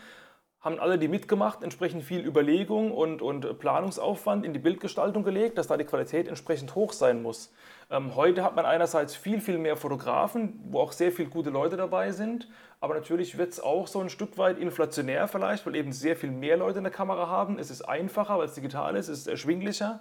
haben 0.61 0.79
alle, 0.79 0.97
die 0.97 1.09
mitgemacht, 1.09 1.64
entsprechend 1.64 2.05
viel 2.05 2.25
Überlegung 2.25 2.92
und, 2.92 3.21
und 3.21 3.59
Planungsaufwand 3.59 4.45
in 4.45 4.53
die 4.53 4.61
Bildgestaltung 4.61 5.25
gelegt, 5.25 5.59
dass 5.59 5.66
da 5.66 5.77
die 5.77 5.85
Qualität 5.85 6.29
entsprechend 6.29 6.77
hoch 6.77 6.92
sein 6.92 7.21
muss. 7.21 7.53
Ähm, 7.90 8.14
heute 8.14 8.45
hat 8.45 8.55
man 8.55 8.64
einerseits 8.64 9.16
viel, 9.16 9.40
viel 9.40 9.59
mehr 9.59 9.77
Fotografen, 9.77 10.61
wo 10.71 10.79
auch 10.81 10.92
sehr 10.92 11.11
viele 11.11 11.31
gute 11.31 11.51
Leute 11.51 11.77
dabei 11.77 12.12
sind, 12.12 12.47
aber 12.81 12.95
natürlich 12.95 13.38
wird 13.38 13.51
es 13.51 13.61
auch 13.61 13.88
so 13.88 14.01
ein 14.01 14.09
Stück 14.09 14.38
weit 14.38 14.59
inflationär 14.59 15.27
vielleicht, 15.27 15.66
weil 15.66 15.75
eben 15.75 15.92
sehr 15.92 16.14
viel 16.14 16.31
mehr 16.31 16.57
Leute 16.57 16.79
in 16.79 16.85
der 16.85 16.92
Kamera 16.92 17.27
haben. 17.27 17.59
Es 17.59 17.71
ist 17.71 17.83
einfacher, 17.83 18.38
weil 18.38 18.47
es 18.47 18.55
digital 18.55 18.95
ist, 18.95 19.09
es 19.09 19.21
ist 19.21 19.27
erschwinglicher. 19.27 20.01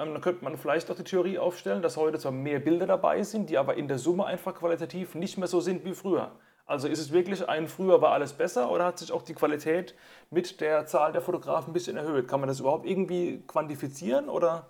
Ähm, 0.00 0.14
dann 0.14 0.22
könnte 0.22 0.44
man 0.44 0.56
vielleicht 0.56 0.90
auch 0.90 0.96
die 0.96 1.04
Theorie 1.04 1.38
aufstellen, 1.38 1.82
dass 1.82 1.96
heute 1.96 2.18
zwar 2.18 2.32
mehr 2.32 2.58
Bilder 2.58 2.86
dabei 2.86 3.22
sind, 3.22 3.50
die 3.50 3.58
aber 3.58 3.76
in 3.76 3.86
der 3.86 3.98
Summe 3.98 4.24
einfach 4.24 4.54
qualitativ 4.54 5.14
nicht 5.14 5.36
mehr 5.36 5.48
so 5.48 5.60
sind 5.60 5.84
wie 5.84 5.94
früher. 5.94 6.32
Also 6.64 6.88
ist 6.88 7.00
es 7.00 7.12
wirklich 7.12 7.48
ein 7.48 7.66
früher 7.68 8.00
war 8.00 8.12
alles 8.12 8.32
besser 8.32 8.70
oder 8.70 8.84
hat 8.84 8.98
sich 8.98 9.12
auch 9.12 9.22
die 9.22 9.34
Qualität 9.34 9.94
mit 10.30 10.60
der 10.60 10.86
Zahl 10.86 11.12
der 11.12 11.20
Fotografen 11.20 11.70
ein 11.70 11.72
bisschen 11.72 11.96
erhöht? 11.96 12.28
Kann 12.28 12.40
man 12.40 12.48
das 12.48 12.60
überhaupt 12.60 12.86
irgendwie 12.86 13.42
quantifizieren 13.46 14.28
oder? 14.28 14.68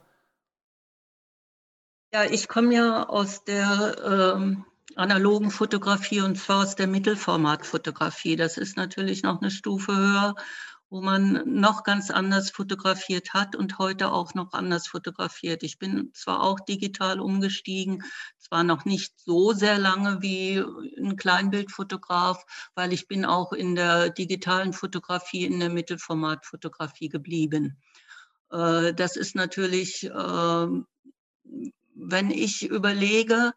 Ja, 2.12 2.24
ich 2.24 2.48
komme 2.48 2.74
ja 2.74 3.08
aus 3.08 3.44
der 3.44 4.34
ähm, 4.34 4.64
analogen 4.96 5.50
Fotografie 5.50 6.22
und 6.22 6.36
zwar 6.36 6.62
aus 6.62 6.74
der 6.74 6.88
Mittelformatfotografie. 6.88 8.34
Das 8.34 8.56
ist 8.56 8.76
natürlich 8.76 9.22
noch 9.22 9.40
eine 9.40 9.50
Stufe 9.50 9.94
höher 9.94 10.34
wo 10.90 11.00
man 11.00 11.42
noch 11.46 11.84
ganz 11.84 12.10
anders 12.10 12.50
fotografiert 12.50 13.32
hat 13.32 13.54
und 13.54 13.78
heute 13.78 14.10
auch 14.10 14.34
noch 14.34 14.52
anders 14.52 14.88
fotografiert. 14.88 15.62
Ich 15.62 15.78
bin 15.78 16.10
zwar 16.14 16.42
auch 16.42 16.58
digital 16.58 17.20
umgestiegen, 17.20 18.02
zwar 18.38 18.64
noch 18.64 18.84
nicht 18.84 19.14
so 19.20 19.52
sehr 19.52 19.78
lange 19.78 20.20
wie 20.20 20.62
ein 20.98 21.16
Kleinbildfotograf, 21.16 22.44
weil 22.74 22.92
ich 22.92 23.06
bin 23.06 23.24
auch 23.24 23.52
in 23.52 23.76
der 23.76 24.10
digitalen 24.10 24.72
Fotografie, 24.72 25.44
in 25.44 25.60
der 25.60 25.70
Mittelformatfotografie 25.70 27.08
geblieben. 27.08 27.80
Äh, 28.50 28.92
das 28.92 29.14
ist 29.14 29.36
natürlich, 29.36 30.10
ähm, 30.12 30.86
wenn 31.94 32.30
ich 32.32 32.68
überlege, 32.68 33.52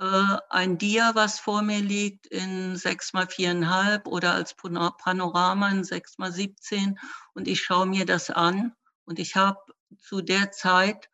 ein 0.00 0.78
Dia, 0.78 1.14
was 1.14 1.38
vor 1.38 1.60
mir 1.60 1.80
liegt, 1.80 2.26
in 2.26 2.74
6 2.76 3.12
mal 3.12 3.26
4,5 3.26 4.06
oder 4.06 4.32
als 4.32 4.54
Panorama 4.54 5.68
in 5.68 5.84
6 5.84 6.16
mal 6.18 6.32
17 6.32 6.98
und 7.34 7.46
ich 7.46 7.62
schaue 7.62 7.86
mir 7.86 8.06
das 8.06 8.30
an. 8.30 8.74
Und 9.04 9.18
ich 9.18 9.36
habe 9.36 9.58
zu 9.98 10.22
der 10.22 10.52
Zeit 10.52 11.10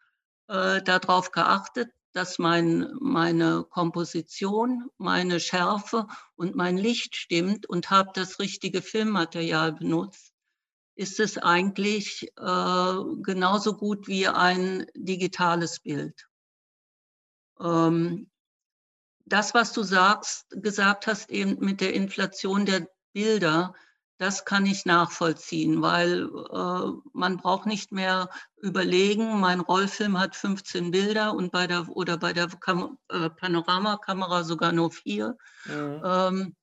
äh, 0.48 0.82
darauf 0.82 1.32
geachtet, 1.32 1.90
dass 2.12 2.38
mein, 2.38 2.88
meine 3.00 3.64
Komposition, 3.68 4.88
meine 4.98 5.40
Schärfe 5.40 6.06
und 6.36 6.54
mein 6.54 6.78
Licht 6.78 7.16
stimmt 7.16 7.66
und 7.66 7.90
habe 7.90 8.10
das 8.14 8.38
richtige 8.38 8.82
Filmmaterial 8.82 9.72
benutzt, 9.72 10.32
ist 10.94 11.20
es 11.20 11.36
eigentlich 11.36 12.32
äh, 12.38 12.94
genauso 13.22 13.76
gut 13.76 14.06
wie 14.08 14.28
ein 14.28 14.86
digitales 14.94 15.80
Bild. 15.80 16.26
Ähm, 17.60 18.30
das, 19.26 19.54
was 19.54 19.72
du 19.72 19.82
sagst, 19.82 20.46
gesagt 20.50 21.06
hast, 21.06 21.30
eben 21.30 21.58
mit 21.58 21.80
der 21.80 21.94
Inflation 21.94 22.64
der 22.64 22.88
Bilder, 23.12 23.74
das 24.18 24.44
kann 24.46 24.64
ich 24.64 24.86
nachvollziehen, 24.86 25.82
weil 25.82 26.22
äh, 26.24 26.92
man 27.12 27.36
braucht 27.36 27.66
nicht 27.66 27.92
mehr 27.92 28.30
überlegen, 28.56 29.40
mein 29.40 29.60
Rollfilm 29.60 30.18
hat 30.18 30.34
15 30.34 30.90
Bilder 30.90 31.34
und 31.34 31.52
bei 31.52 31.66
der 31.66 31.88
oder 31.88 32.16
bei 32.16 32.32
der 32.32 32.48
Kam 32.48 32.98
äh, 33.10 33.28
Panoramakamera 33.28 34.44
sogar 34.44 34.72
nur 34.72 34.90
vier. 34.90 35.36
Mhm. 35.66 36.02
Ähm, 36.02 36.56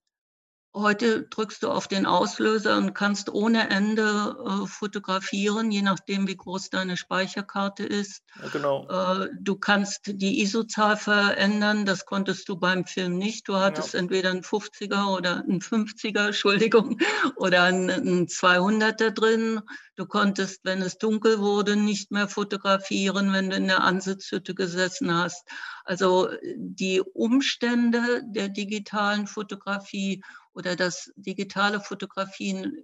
Heute 0.75 1.23
drückst 1.23 1.61
du 1.61 1.69
auf 1.69 1.87
den 1.87 2.07
Auslöser 2.07 2.77
und 2.77 2.95
kannst 2.95 3.29
ohne 3.31 3.69
Ende 3.69 4.35
äh, 4.43 4.65
fotografieren, 4.65 5.69
je 5.69 5.83
nachdem, 5.83 6.27
wie 6.27 6.35
groß 6.35 6.71
deine 6.71 6.97
Speicherkarte 6.97 7.83
ist. 7.83 8.23
Ja, 8.41 8.49
genau. 8.49 8.87
Äh, 8.89 9.29
du 9.39 9.55
kannst 9.55 10.01
die 10.07 10.41
ISO-Zahl 10.41 10.97
verändern, 10.97 11.85
das 11.85 12.07
konntest 12.07 12.49
du 12.49 12.55
beim 12.55 12.85
Film 12.85 13.19
nicht. 13.19 13.47
Du 13.47 13.57
hattest 13.57 13.93
ja. 13.93 13.99
entweder 13.99 14.31
einen 14.31 14.41
50er 14.41 15.15
oder 15.15 15.43
einen 15.43 15.61
50er, 15.61 16.27
Entschuldigung, 16.27 16.97
oder 17.35 17.63
einen, 17.63 17.91
einen 17.91 18.25
200er 18.25 19.11
drin. 19.11 19.61
Du 19.95 20.07
konntest, 20.07 20.61
wenn 20.63 20.81
es 20.81 20.97
dunkel 20.97 21.39
wurde, 21.39 21.75
nicht 21.75 22.11
mehr 22.11 22.27
fotografieren, 22.27 23.31
wenn 23.31 23.51
du 23.51 23.55
in 23.55 23.67
der 23.67 23.83
Ansitzhütte 23.83 24.55
gesessen 24.55 25.13
hast. 25.13 25.47
Also 25.83 26.29
die 26.55 27.01
Umstände 27.01 28.23
der 28.25 28.49
digitalen 28.49 29.27
Fotografie 29.27 30.23
oder 30.53 30.75
das 30.75 31.11
digitale 31.15 31.79
Fotografieren 31.79 32.83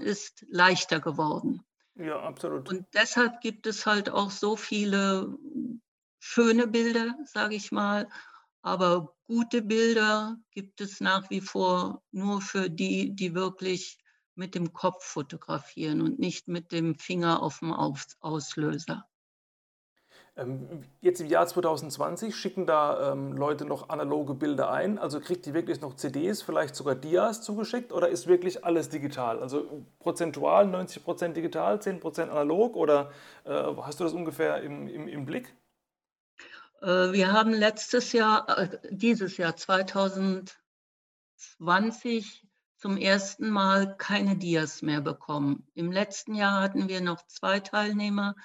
ist 0.00 0.44
leichter 0.48 1.00
geworden. 1.00 1.62
Ja, 1.94 2.20
absolut. 2.20 2.68
Und 2.68 2.86
deshalb 2.92 3.40
gibt 3.40 3.66
es 3.66 3.86
halt 3.86 4.10
auch 4.10 4.30
so 4.30 4.56
viele 4.56 5.38
schöne 6.18 6.66
Bilder, 6.66 7.14
sage 7.24 7.54
ich 7.54 7.70
mal, 7.70 8.08
aber 8.62 9.14
gute 9.22 9.62
Bilder 9.62 10.36
gibt 10.50 10.80
es 10.80 11.00
nach 11.00 11.30
wie 11.30 11.40
vor 11.40 12.02
nur 12.10 12.40
für 12.40 12.68
die, 12.68 13.14
die 13.14 13.32
wirklich 13.34 13.98
mit 14.36 14.54
dem 14.54 14.72
Kopf 14.72 15.04
fotografieren 15.04 16.02
und 16.02 16.18
nicht 16.18 16.48
mit 16.48 16.72
dem 16.72 16.94
Finger 16.94 17.42
auf 17.42 17.60
dem 17.60 17.72
Auslöser. 17.72 19.06
Ähm, 20.38 20.82
jetzt 21.00 21.20
im 21.20 21.28
Jahr 21.28 21.46
2020 21.46 22.36
schicken 22.36 22.66
da 22.66 23.12
ähm, 23.12 23.32
Leute 23.32 23.64
noch 23.64 23.88
analoge 23.88 24.34
Bilder 24.34 24.70
ein. 24.70 24.98
Also 24.98 25.18
kriegt 25.18 25.46
die 25.46 25.54
wirklich 25.54 25.80
noch 25.80 25.96
CDs, 25.96 26.42
vielleicht 26.42 26.76
sogar 26.76 26.94
Dias 26.94 27.40
zugeschickt 27.40 27.90
oder 27.90 28.10
ist 28.10 28.26
wirklich 28.26 28.62
alles 28.62 28.90
digital? 28.90 29.40
Also 29.40 29.86
prozentual 29.98 30.66
90% 30.66 31.32
digital, 31.32 31.76
10% 31.76 32.28
analog 32.28 32.76
oder 32.76 33.10
äh, 33.44 33.50
hast 33.50 34.00
du 34.00 34.04
das 34.04 34.12
ungefähr 34.12 34.60
im, 34.62 34.88
im, 34.88 35.08
im 35.08 35.24
Blick? 35.24 35.56
Äh, 36.82 37.12
wir 37.12 37.32
haben 37.32 37.54
letztes 37.54 38.12
Jahr, 38.12 38.58
äh, 38.58 38.78
dieses 38.90 39.38
Jahr 39.38 39.56
2020 39.56 42.45
zum 42.86 42.98
ersten 42.98 43.50
Mal 43.50 43.96
keine 43.96 44.36
Dias 44.36 44.80
mehr 44.80 45.00
bekommen. 45.00 45.66
Im 45.74 45.90
letzten 45.90 46.36
Jahr 46.36 46.62
hatten 46.62 46.88
wir 46.88 47.00
noch 47.00 47.26
zwei 47.26 47.58
Teilnehmer, 47.58 48.36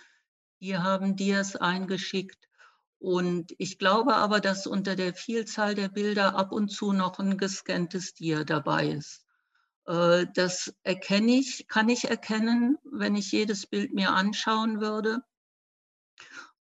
die 0.61 0.75
haben 0.75 1.15
Dias 1.15 1.55
eingeschickt. 1.55 2.49
Und 2.97 3.53
ich 3.59 3.77
glaube 3.77 4.15
aber, 4.15 4.39
dass 4.39 4.65
unter 4.65 4.95
der 4.95 5.13
Vielzahl 5.13 5.75
der 5.75 5.89
Bilder 5.89 6.33
ab 6.35 6.51
und 6.53 6.69
zu 6.69 6.91
noch 6.91 7.19
ein 7.19 7.37
gescanntes 7.37 8.15
Dia 8.15 8.43
dabei 8.43 8.87
ist. 8.87 9.27
Äh, 9.85 10.25
das 10.33 10.73
erkenne 10.81 11.33
ich, 11.33 11.67
kann 11.67 11.87
ich 11.87 12.09
erkennen, 12.09 12.79
wenn 12.83 13.13
ich 13.13 13.31
jedes 13.31 13.67
Bild 13.67 13.93
mir 13.93 14.09
anschauen 14.09 14.81
würde. 14.81 15.19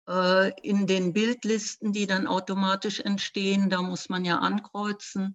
Äh, 0.06 0.52
in 0.60 0.86
den 0.86 1.14
Bildlisten, 1.14 1.94
die 1.94 2.06
dann 2.06 2.26
automatisch 2.26 3.00
entstehen, 3.00 3.70
da 3.70 3.80
muss 3.80 4.10
man 4.10 4.26
ja 4.26 4.38
ankreuzen 4.40 5.34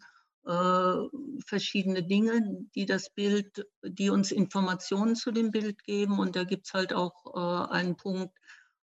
verschiedene 1.45 2.03
Dinge, 2.03 2.67
die 2.75 2.85
das 2.85 3.09
Bild, 3.09 3.65
die 3.83 4.09
uns 4.09 4.31
Informationen 4.31 5.15
zu 5.15 5.31
dem 5.31 5.51
Bild 5.51 5.83
geben. 5.83 6.19
Und 6.19 6.35
da 6.35 6.43
gibt 6.43 6.67
es 6.67 6.73
halt 6.73 6.93
auch 6.93 7.13
äh, 7.35 7.73
einen 7.73 7.97
Punkt 7.97 8.37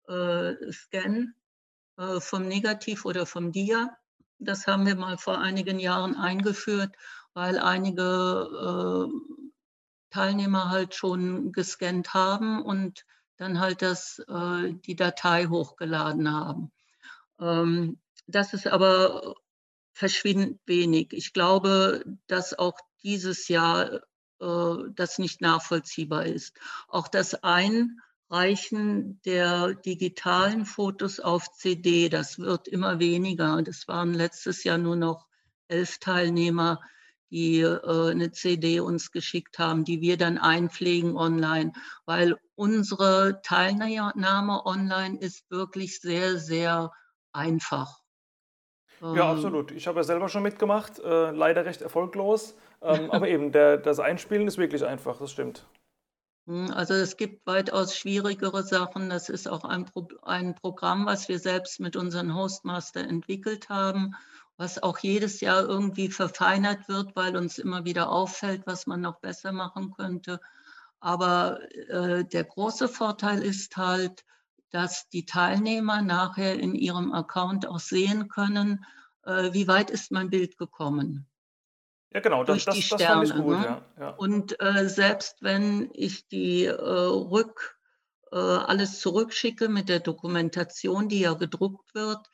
äh, 0.08 0.54
Scan 0.72 1.34
äh, 1.98 2.20
vom 2.20 2.48
Negativ 2.48 3.04
oder 3.04 3.26
vom 3.26 3.52
Dia. 3.52 3.96
Das 4.38 4.66
haben 4.66 4.86
wir 4.86 4.96
mal 4.96 5.18
vor 5.18 5.38
einigen 5.38 5.78
Jahren 5.78 6.16
eingeführt, 6.16 6.94
weil 7.34 7.58
einige 7.58 9.08
äh, 9.10 9.36
Teilnehmer 10.10 10.70
halt 10.70 10.94
schon 10.94 11.52
gescannt 11.52 12.14
haben 12.14 12.62
und 12.62 13.04
dann 13.36 13.60
halt 13.60 13.82
das, 13.82 14.18
äh, 14.28 14.72
die 14.86 14.96
Datei 14.96 15.46
hochgeladen 15.46 16.32
haben. 16.32 16.72
Ähm, 17.38 18.00
das 18.26 18.54
ist 18.54 18.66
aber 18.66 19.34
verschwindend 19.92 20.60
wenig. 20.66 21.12
Ich 21.12 21.32
glaube, 21.32 22.04
dass 22.26 22.58
auch 22.58 22.78
dieses 23.02 23.48
Jahr 23.48 24.00
äh, 24.40 24.74
das 24.94 25.18
nicht 25.18 25.40
nachvollziehbar 25.40 26.26
ist. 26.26 26.56
Auch 26.88 27.08
das 27.08 27.36
Einreichen 27.42 29.20
der 29.24 29.74
digitalen 29.74 30.66
Fotos 30.66 31.20
auf 31.20 31.52
CD, 31.52 32.08
das 32.08 32.38
wird 32.38 32.68
immer 32.68 32.98
weniger. 32.98 33.62
Das 33.62 33.86
waren 33.88 34.14
letztes 34.14 34.64
Jahr 34.64 34.78
nur 34.78 34.96
noch 34.96 35.26
elf 35.68 35.98
Teilnehmer, 35.98 36.80
die 37.30 37.60
äh, 37.60 38.10
eine 38.10 38.32
CD 38.32 38.80
uns 38.80 39.12
geschickt 39.12 39.58
haben, 39.58 39.84
die 39.84 40.00
wir 40.00 40.16
dann 40.16 40.38
einpflegen 40.38 41.16
online, 41.16 41.72
weil 42.04 42.36
unsere 42.56 43.40
Teilnahme 43.42 44.66
online 44.66 45.18
ist 45.18 45.48
wirklich 45.50 46.00
sehr, 46.00 46.38
sehr 46.38 46.90
einfach. 47.32 47.99
Ja, 49.00 49.08
ähm. 49.08 49.20
absolut. 49.20 49.70
Ich 49.72 49.86
habe 49.86 50.00
ja 50.00 50.04
selber 50.04 50.28
schon 50.28 50.42
mitgemacht, 50.42 50.98
äh, 50.98 51.30
leider 51.30 51.64
recht 51.64 51.82
erfolglos. 51.82 52.54
Ähm, 52.82 53.10
aber 53.10 53.28
eben, 53.28 53.52
der, 53.52 53.76
das 53.76 54.00
Einspielen 54.00 54.48
ist 54.48 54.58
wirklich 54.58 54.84
einfach, 54.84 55.18
das 55.18 55.32
stimmt. 55.32 55.66
Hm, 56.46 56.70
also 56.72 56.94
es 56.94 57.16
gibt 57.16 57.46
weitaus 57.46 57.96
schwierigere 57.96 58.62
Sachen. 58.62 59.10
Das 59.10 59.28
ist 59.28 59.48
auch 59.48 59.64
ein, 59.64 59.84
Pro 59.84 60.08
ein 60.22 60.54
Programm, 60.54 61.06
was 61.06 61.28
wir 61.28 61.38
selbst 61.38 61.80
mit 61.80 61.96
unserem 61.96 62.34
Hostmaster 62.34 63.00
entwickelt 63.00 63.68
haben 63.68 64.14
was 64.60 64.82
auch 64.82 64.98
jedes 64.98 65.40
Jahr 65.40 65.62
irgendwie 65.62 66.10
verfeinert 66.10 66.86
wird, 66.86 67.16
weil 67.16 67.34
uns 67.34 67.58
immer 67.58 67.86
wieder 67.86 68.10
auffällt, 68.10 68.66
was 68.66 68.86
man 68.86 69.00
noch 69.00 69.18
besser 69.18 69.52
machen 69.52 69.90
könnte. 69.96 70.38
Aber 71.00 71.60
äh, 71.88 72.26
der 72.26 72.44
große 72.44 72.86
Vorteil 72.88 73.42
ist 73.42 73.78
halt, 73.78 74.22
dass 74.70 75.08
die 75.08 75.26
Teilnehmer 75.26 76.02
nachher 76.02 76.58
in 76.58 76.74
ihrem 76.74 77.12
Account 77.12 77.66
auch 77.66 77.80
sehen 77.80 78.28
können, 78.28 78.84
äh, 79.24 79.52
wie 79.52 79.68
weit 79.68 79.90
ist 79.90 80.10
mein 80.10 80.30
Bild 80.30 80.58
gekommen. 80.58 81.26
Ja, 82.12 82.20
genau, 82.20 82.42
das, 82.42 82.64
das, 82.64 82.88
das 82.88 83.02
fand 83.02 83.28
ich 83.28 83.34
gut. 83.34 83.58
Ne? 83.58 83.64
Ja, 83.64 83.82
ja. 83.98 84.10
Und 84.10 84.60
äh, 84.60 84.88
selbst 84.88 85.42
wenn 85.42 85.90
ich 85.92 86.26
die 86.26 86.64
äh, 86.64 86.72
Rück, 86.74 87.78
äh, 88.32 88.36
alles 88.36 89.00
zurückschicke 89.00 89.68
mit 89.68 89.88
der 89.88 90.00
Dokumentation, 90.00 91.08
die 91.08 91.20
ja 91.20 91.34
gedruckt 91.34 91.94
wird, 91.94 92.28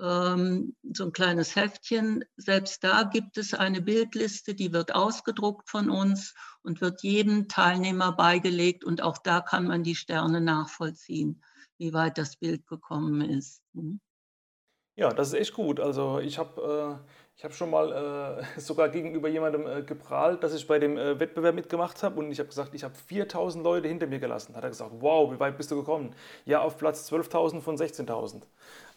ähm, 0.00 0.74
so 0.92 1.04
ein 1.04 1.12
kleines 1.12 1.54
Heftchen. 1.56 2.24
Selbst 2.36 2.82
da 2.82 3.04
gibt 3.04 3.36
es 3.36 3.54
eine 3.54 3.82
Bildliste, 3.82 4.54
die 4.54 4.72
wird 4.72 4.94
ausgedruckt 4.94 5.68
von 5.68 5.90
uns 5.90 6.34
und 6.62 6.80
wird 6.80 7.02
jedem 7.02 7.48
Teilnehmer 7.48 8.12
beigelegt. 8.12 8.84
Und 8.84 9.02
auch 9.02 9.18
da 9.18 9.40
kann 9.40 9.66
man 9.66 9.82
die 9.82 9.94
Sterne 9.96 10.40
nachvollziehen, 10.40 11.42
wie 11.80 11.94
weit 11.94 12.18
das 12.18 12.36
Bild 12.36 12.66
gekommen 12.66 13.22
ist. 13.22 13.62
Hm? 13.74 14.00
Ja, 14.96 15.08
das 15.08 15.28
ist 15.28 15.34
echt 15.34 15.54
gut. 15.54 15.80
Also 15.80 16.18
ich 16.18 16.38
habe 16.38 17.00
äh, 17.00 17.08
ich 17.36 17.44
habe 17.44 17.54
schon 17.54 17.70
mal 17.70 18.42
äh, 18.56 18.60
sogar 18.60 18.90
gegenüber 18.90 19.26
jemandem 19.28 19.66
äh, 19.66 19.82
geprahlt, 19.82 20.44
dass 20.44 20.52
ich 20.52 20.66
bei 20.66 20.78
dem 20.78 20.98
äh, 20.98 21.18
Wettbewerb 21.18 21.54
mitgemacht 21.54 22.02
habe 22.02 22.20
und 22.20 22.30
ich 22.30 22.38
habe 22.38 22.50
gesagt, 22.50 22.74
ich 22.74 22.84
habe 22.84 22.94
4000 22.94 23.64
Leute 23.64 23.88
hinter 23.88 24.06
mir 24.06 24.18
gelassen. 24.18 24.54
Hat 24.54 24.62
er 24.62 24.68
gesagt, 24.68 24.92
wow, 24.98 25.32
wie 25.32 25.40
weit 25.40 25.56
bist 25.56 25.70
du 25.70 25.76
gekommen? 25.76 26.14
Ja, 26.44 26.60
auf 26.60 26.76
Platz 26.76 27.10
12.000 27.10 27.62
von 27.62 27.78
16.000. 27.78 28.42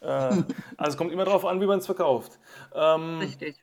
Äh, 0.02 0.06
also 0.78 0.92
es 0.92 0.98
kommt 0.98 1.14
immer 1.14 1.24
darauf 1.24 1.46
an, 1.46 1.62
wie 1.62 1.68
man 1.68 1.80
es 1.80 1.86
verkauft. 1.86 2.38
Ähm, 2.76 3.20
Richtig. 3.20 3.63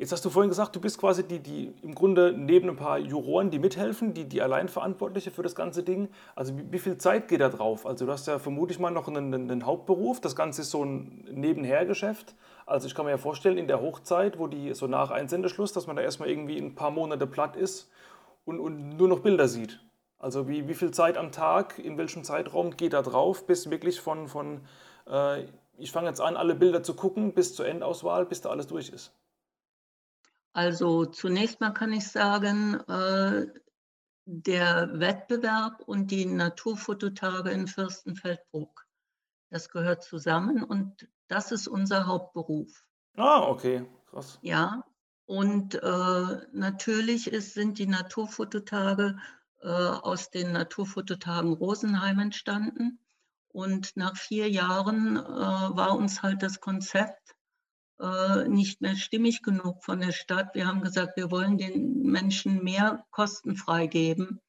Jetzt 0.00 0.12
hast 0.12 0.24
du 0.24 0.30
vorhin 0.30 0.48
gesagt, 0.48 0.76
du 0.76 0.80
bist 0.80 0.96
quasi 0.96 1.26
die, 1.26 1.40
die 1.40 1.74
im 1.82 1.92
Grunde 1.92 2.32
neben 2.32 2.68
ein 2.68 2.76
paar 2.76 2.98
Juroren, 3.00 3.50
die 3.50 3.58
mithelfen, 3.58 4.14
die, 4.14 4.26
die 4.26 4.40
Alleinverantwortliche 4.40 5.32
für 5.32 5.42
das 5.42 5.56
ganze 5.56 5.82
Ding. 5.82 6.08
Also 6.36 6.56
wie, 6.56 6.70
wie, 6.70 6.78
viel 6.78 6.98
Zeit 6.98 7.26
geht 7.26 7.40
da 7.40 7.48
drauf? 7.48 7.84
Also 7.84 8.06
du 8.06 8.12
hast 8.12 8.28
ja 8.28 8.38
vermutlich 8.38 8.78
mal 8.78 8.92
noch 8.92 9.08
einen, 9.08 9.34
einen 9.34 9.66
Hauptberuf, 9.66 10.20
das 10.20 10.36
Ganze 10.36 10.62
ist 10.62 10.70
so 10.70 10.84
ein 10.84 11.26
Nebenhergeschäft. 11.32 12.36
Also 12.64 12.86
ich 12.86 12.94
kann 12.94 13.06
mir 13.06 13.10
ja 13.10 13.18
vorstellen, 13.18 13.58
in 13.58 13.66
der 13.66 13.80
Hochzeit, 13.80 14.38
wo 14.38 14.46
die 14.46 14.72
so 14.72 14.86
nach 14.86 15.10
Einsendeschluss, 15.10 15.72
dass 15.72 15.88
man 15.88 15.96
da 15.96 16.02
erstmal 16.02 16.30
irgendwie 16.30 16.58
ein 16.58 16.76
paar 16.76 16.92
Monate 16.92 17.26
platt 17.26 17.56
ist 17.56 17.90
und, 18.44 18.60
und 18.60 18.90
nur 18.90 19.08
noch 19.08 19.18
Bilder 19.18 19.48
sieht. 19.48 19.80
Also 20.20 20.46
wie, 20.46 20.68
wie 20.68 20.74
viel 20.74 20.92
Zeit 20.92 21.18
am 21.18 21.32
Tag, 21.32 21.76
in 21.80 21.98
welchem 21.98 22.22
Zeitraum 22.22 22.76
geht 22.76 22.92
da 22.92 23.02
drauf, 23.02 23.48
bis 23.48 23.68
wirklich 23.68 24.00
von, 24.00 24.28
von 24.28 24.60
äh, 25.10 25.42
ich 25.76 25.90
fange 25.90 26.06
jetzt 26.06 26.20
an, 26.20 26.36
alle 26.36 26.54
Bilder 26.54 26.84
zu 26.84 26.94
gucken, 26.94 27.32
bis 27.32 27.56
zur 27.56 27.66
Endauswahl, 27.66 28.26
bis 28.26 28.42
da 28.42 28.50
alles 28.50 28.68
durch 28.68 28.90
ist? 28.90 29.12
Also 30.52 31.06
zunächst 31.06 31.60
mal 31.60 31.72
kann 31.72 31.92
ich 31.92 32.08
sagen, 32.08 32.74
äh, 32.88 33.46
der 34.24 35.00
Wettbewerb 35.00 35.80
und 35.86 36.10
die 36.10 36.26
Naturfototage 36.26 37.50
in 37.50 37.66
Fürstenfeldbruck, 37.66 38.86
das 39.50 39.70
gehört 39.70 40.02
zusammen 40.02 40.62
und 40.62 41.08
das 41.28 41.52
ist 41.52 41.68
unser 41.68 42.06
Hauptberuf. 42.06 42.84
Ah, 43.16 43.48
okay, 43.48 43.86
krass. 44.10 44.38
Ja, 44.42 44.84
und 45.26 45.74
äh, 45.74 46.46
natürlich 46.52 47.26
ist, 47.30 47.54
sind 47.54 47.78
die 47.78 47.86
Naturfototage 47.86 49.18
äh, 49.60 49.68
aus 49.68 50.30
den 50.30 50.52
Naturfototagen 50.52 51.52
Rosenheim 51.52 52.18
entstanden. 52.18 52.98
Und 53.48 53.96
nach 53.96 54.16
vier 54.16 54.48
Jahren 54.48 55.16
äh, 55.16 55.20
war 55.20 55.96
uns 55.96 56.22
halt 56.22 56.42
das 56.42 56.60
Konzept 56.60 57.34
nicht 58.46 58.80
mehr 58.80 58.94
stimmig 58.94 59.42
genug 59.42 59.82
von 59.82 60.00
der 60.00 60.12
Stadt. 60.12 60.54
Wir 60.54 60.66
haben 60.66 60.82
gesagt, 60.82 61.16
wir 61.16 61.30
wollen 61.32 61.58
den 61.58 62.02
Menschen 62.02 62.62
mehr 62.62 63.04
kostenfrei 63.10 63.88
geben. 63.88 64.40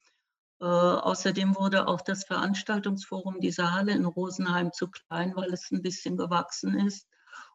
Äh, 0.61 0.65
außerdem 0.65 1.55
wurde 1.55 1.87
auch 1.87 2.01
das 2.01 2.25
Veranstaltungsforum 2.25 3.39
dieser 3.39 3.73
Halle 3.73 3.93
in 3.93 4.05
Rosenheim 4.05 4.71
zu 4.73 4.89
klein, 4.89 5.33
weil 5.35 5.53
es 5.53 5.71
ein 5.71 5.81
bisschen 5.81 6.17
gewachsen 6.17 6.77
ist. 6.85 7.07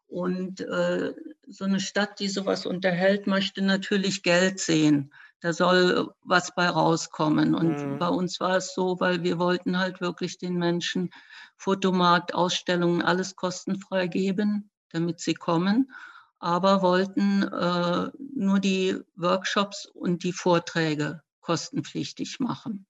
Und 0.06 0.60
äh, 0.60 1.14
so 1.46 1.64
eine 1.64 1.80
Stadt, 1.80 2.18
die 2.18 2.28
sowas 2.28 2.66
unterhält, 2.66 3.26
möchte 3.26 3.62
natürlich 3.62 4.22
Geld 4.22 4.58
sehen. 4.58 5.12
Da 5.40 5.52
soll 5.52 6.12
was 6.22 6.54
bei 6.54 6.68
rauskommen. 6.68 7.54
Und 7.54 7.76
mhm. 7.76 7.98
bei 7.98 8.08
uns 8.08 8.40
war 8.40 8.56
es 8.56 8.74
so, 8.74 8.98
weil 9.00 9.22
wir 9.22 9.38
wollten 9.38 9.78
halt 9.78 10.00
wirklich 10.00 10.38
den 10.38 10.56
Menschen 10.56 11.10
Fotomarkt, 11.56 12.34
Ausstellungen, 12.34 13.02
alles 13.02 13.36
kostenfrei 13.36 14.06
geben 14.06 14.70
damit 14.94 15.20
sie 15.20 15.34
kommen, 15.34 15.92
aber 16.38 16.82
wollten 16.82 17.42
äh, 17.42 18.10
nur 18.34 18.60
die 18.60 18.98
Workshops 19.16 19.86
und 19.86 20.22
die 20.22 20.32
Vorträge 20.32 21.22
kostenpflichtig 21.40 22.40
machen. 22.40 22.86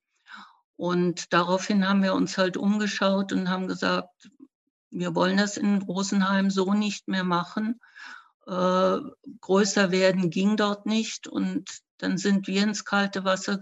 Und 0.76 1.32
daraufhin 1.32 1.88
haben 1.88 2.02
wir 2.02 2.14
uns 2.14 2.36
halt 2.36 2.56
umgeschaut 2.56 3.32
und 3.32 3.48
haben 3.48 3.68
gesagt, 3.68 4.30
wir 4.90 5.14
wollen 5.14 5.36
das 5.36 5.56
in 5.56 5.82
Rosenheim 5.82 6.50
so 6.50 6.72
nicht 6.74 7.08
mehr 7.08 7.24
machen. 7.24 7.80
Äh, 8.46 8.98
größer 9.40 9.90
werden 9.90 10.30
ging 10.30 10.56
dort 10.56 10.86
nicht. 10.86 11.26
Und 11.26 11.68
dann 11.98 12.18
sind 12.18 12.46
wir 12.46 12.62
ins 12.62 12.84
kalte 12.84 13.24
Wasser 13.24 13.58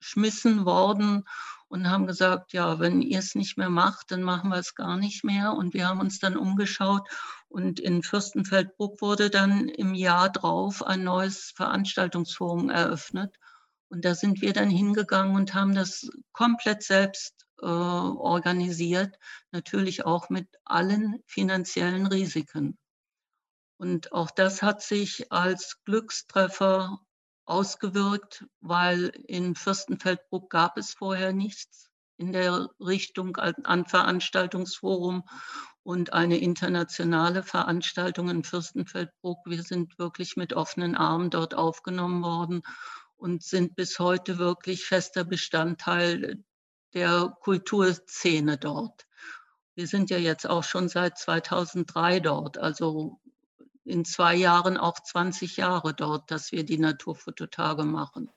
geschmissen 0.00 0.64
worden 0.64 1.24
und 1.72 1.88
haben 1.88 2.06
gesagt, 2.06 2.52
ja, 2.52 2.80
wenn 2.80 3.00
ihr 3.00 3.18
es 3.18 3.34
nicht 3.34 3.56
mehr 3.56 3.70
macht, 3.70 4.10
dann 4.10 4.22
machen 4.22 4.50
wir 4.50 4.58
es 4.58 4.74
gar 4.74 4.98
nicht 4.98 5.24
mehr. 5.24 5.54
Und 5.54 5.72
wir 5.72 5.88
haben 5.88 6.00
uns 6.00 6.18
dann 6.18 6.36
umgeschaut 6.36 7.08
und 7.48 7.80
in 7.80 8.02
Fürstenfeldbruck 8.02 9.00
wurde 9.00 9.30
dann 9.30 9.68
im 9.68 9.94
Jahr 9.94 10.28
drauf 10.28 10.86
ein 10.86 11.02
neues 11.02 11.50
Veranstaltungsforum 11.56 12.68
eröffnet. 12.68 13.34
Und 13.88 14.04
da 14.04 14.14
sind 14.14 14.42
wir 14.42 14.52
dann 14.52 14.68
hingegangen 14.68 15.34
und 15.34 15.54
haben 15.54 15.74
das 15.74 16.10
komplett 16.32 16.82
selbst 16.82 17.46
äh, 17.62 17.64
organisiert, 17.64 19.18
natürlich 19.50 20.04
auch 20.04 20.28
mit 20.28 20.48
allen 20.66 21.22
finanziellen 21.24 22.06
Risiken. 22.06 22.76
Und 23.78 24.12
auch 24.12 24.30
das 24.30 24.60
hat 24.60 24.82
sich 24.82 25.32
als 25.32 25.82
Glückstreffer 25.86 27.00
ausgewirkt, 27.44 28.46
weil 28.60 29.12
in 29.26 29.54
Fürstenfeldbruck 29.54 30.50
gab 30.50 30.78
es 30.78 30.94
vorher 30.94 31.32
nichts 31.32 31.90
in 32.16 32.32
der 32.32 32.68
Richtung 32.78 33.36
an 33.36 33.84
Veranstaltungsforum 33.86 35.24
und 35.82 36.12
eine 36.12 36.38
internationale 36.38 37.42
Veranstaltung 37.42 38.28
in 38.28 38.44
Fürstenfeldbruck. 38.44 39.38
Wir 39.46 39.62
sind 39.62 39.98
wirklich 39.98 40.36
mit 40.36 40.52
offenen 40.52 40.94
Armen 40.94 41.30
dort 41.30 41.54
aufgenommen 41.54 42.22
worden 42.22 42.62
und 43.16 43.42
sind 43.42 43.74
bis 43.74 43.98
heute 43.98 44.38
wirklich 44.38 44.84
fester 44.84 45.24
Bestandteil 45.24 46.44
der 46.94 47.36
Kulturszene 47.40 48.58
dort. 48.58 49.06
Wir 49.74 49.86
sind 49.86 50.10
ja 50.10 50.18
jetzt 50.18 50.46
auch 50.48 50.64
schon 50.64 50.88
seit 50.88 51.18
2003 51.18 52.20
dort, 52.20 52.58
also 52.58 53.20
in 53.84 54.04
zwei 54.04 54.34
Jahren 54.34 54.76
auch 54.76 54.98
20 55.00 55.56
Jahre 55.56 55.94
dort, 55.94 56.30
dass 56.30 56.52
wir 56.52 56.64
die 56.64 56.78
Naturfototage 56.78 57.84
machen. 57.84 58.30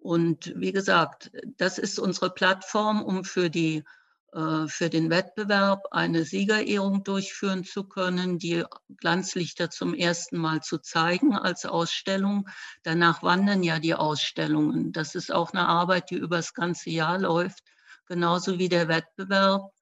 Und 0.00 0.52
wie 0.56 0.72
gesagt, 0.72 1.30
das 1.56 1.78
ist 1.78 1.98
unsere 1.98 2.30
Plattform, 2.30 3.02
um 3.02 3.24
für, 3.24 3.50
die, 3.50 3.84
äh, 4.32 4.66
für 4.68 4.90
den 4.90 5.10
Wettbewerb 5.10 5.88
eine 5.90 6.24
Siegerehrung 6.24 7.04
durchführen 7.04 7.64
zu 7.64 7.84
können, 7.84 8.38
die 8.38 8.64
Glanzlichter 8.96 9.70
zum 9.70 9.94
ersten 9.94 10.38
Mal 10.38 10.62
zu 10.62 10.78
zeigen 10.78 11.36
als 11.36 11.66
Ausstellung. 11.66 12.48
Danach 12.84 13.22
wandern 13.22 13.62
ja 13.62 13.80
die 13.80 13.94
Ausstellungen. 13.94 14.92
Das 14.92 15.14
ist 15.14 15.32
auch 15.32 15.52
eine 15.52 15.66
Arbeit, 15.66 16.10
die 16.10 16.16
über 16.16 16.36
das 16.36 16.54
ganze 16.54 16.90
Jahr 16.90 17.18
läuft 17.18 17.64
genauso 18.08 18.58
wie 18.58 18.68
der 18.68 18.88
Wettbewerb. 18.88 19.72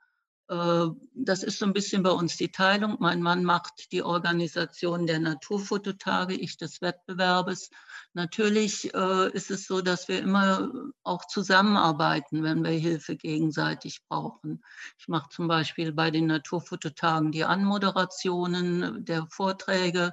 Äh, 0.49 0.86
das 1.14 1.42
ist 1.42 1.59
so 1.59 1.66
ein 1.66 1.72
bisschen 1.72 2.03
bei 2.03 2.11
uns 2.11 2.36
die 2.36 2.51
Teilung. 2.51 2.97
Mein 3.01 3.20
Mann 3.20 3.44
macht 3.44 3.92
die 3.92 4.03
Organisation 4.03 5.07
der 5.07 5.18
Naturfototage, 5.18 6.34
ich 6.34 6.57
des 6.57 6.80
Wettbewerbes. 6.80 7.70
Natürlich 8.14 8.94
äh, 8.94 9.30
ist 9.32 9.51
es 9.51 9.66
so, 9.66 9.80
dass 9.80 10.09
wir 10.09 10.20
immer 10.20 10.70
auch 11.03 11.26
zusammenarbeiten, 11.26 12.42
wenn 12.42 12.62
wir 12.62 12.70
Hilfe 12.70 13.16
gegenseitig 13.16 14.03
brauchen. 14.09 14.62
Ich 14.99 15.09
mache 15.09 15.30
zum 15.30 15.49
Beispiel 15.49 15.92
bei 15.92 16.11
den 16.11 16.26
Naturfototagen 16.26 17.32
die 17.32 17.44
Anmoderationen 17.44 19.05
der 19.05 19.26
Vorträge 19.28 20.12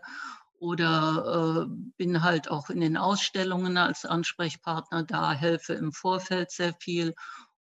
oder 0.60 1.68
äh, 1.68 1.76
bin 1.98 2.24
halt 2.24 2.50
auch 2.50 2.70
in 2.70 2.80
den 2.80 2.96
Ausstellungen 2.96 3.78
als 3.78 4.06
Ansprechpartner 4.06 5.04
da, 5.04 5.34
helfe 5.34 5.74
im 5.74 5.92
Vorfeld 5.92 6.52
sehr 6.52 6.74
viel 6.80 7.14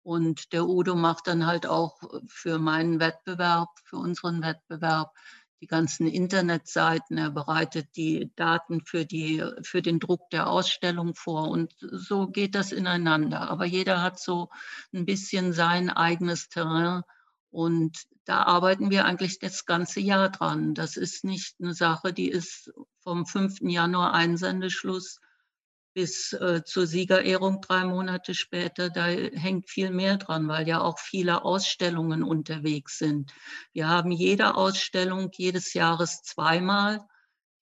und 0.04 0.52
der 0.52 0.68
Udo 0.68 0.95
macht 0.95 1.28
dann 1.28 1.45
halt 1.45 1.68
auch 1.68 2.02
äh, 2.04 2.20
für 2.28 2.60
meinen 2.60 2.99
Wettbewerb, 2.99 3.70
für 3.84 3.97
unseren 3.97 4.41
Wettbewerb, 4.41 5.14
die 5.62 5.68
ganzen 5.68 6.08
Internetseiten. 6.08 7.18
Er 7.18 7.30
bereitet 7.30 7.95
die 7.95 8.32
Daten 8.36 8.82
für, 8.84 9.06
die, 9.06 9.43
für 9.62 9.84
den 9.84 9.99
Druck 9.99 10.30
der 10.32 10.49
Ausstellung 10.49 11.14
vor. 11.14 11.49
Und 11.49 11.76
so 11.80 12.28
geht 12.28 12.56
das 12.56 12.72
ineinander. 12.72 13.49
Aber 13.49 13.66
jeder 13.66 14.02
hat 14.02 14.20
so 14.20 14.49
ein 14.91 15.06
bisschen 15.06 15.54
sein 15.54 15.91
eigenes 15.91 16.49
Terrain. 16.49 17.04
Und 17.52 18.06
da 18.26 18.43
arbeiten 18.43 18.89
wir 18.89 19.06
eigentlich 19.06 19.38
das 19.38 19.66
ganze 19.68 19.99
Jahr 19.99 20.30
dran. 20.30 20.74
Das 20.74 20.97
ist 20.97 21.24
nicht 21.24 21.56
eine 21.60 21.76
Sache, 21.76 22.12
die 22.12 22.30
ist 22.30 22.72
vom 23.02 23.28
5. 23.28 23.60
Januar 23.62 24.14
Einsendeschluss 24.14 25.20
bis 25.94 26.34
äh, 26.34 26.64
zur 26.64 26.88
Siegerehrung 26.88 27.62
drei 27.62 27.86
Monate 27.86 28.34
später, 28.34 28.89
da 28.89 29.08
hängt 29.08 29.70
viel 29.70 29.92
mehr 29.92 30.18
dran, 30.18 30.48
weil 30.48 30.68
ja 30.68 30.82
auch 30.82 31.00
viele 31.00 31.44
Ausstellungen 31.44 32.24
unterwegs 32.24 32.98
sind. 32.98 33.34
Wir 33.74 33.89
haben 33.89 34.12
jede 34.12 34.56
Ausstellung 34.56 35.30
jedes 35.34 35.74
Jahres 35.74 36.24
zweimal. 36.24 37.06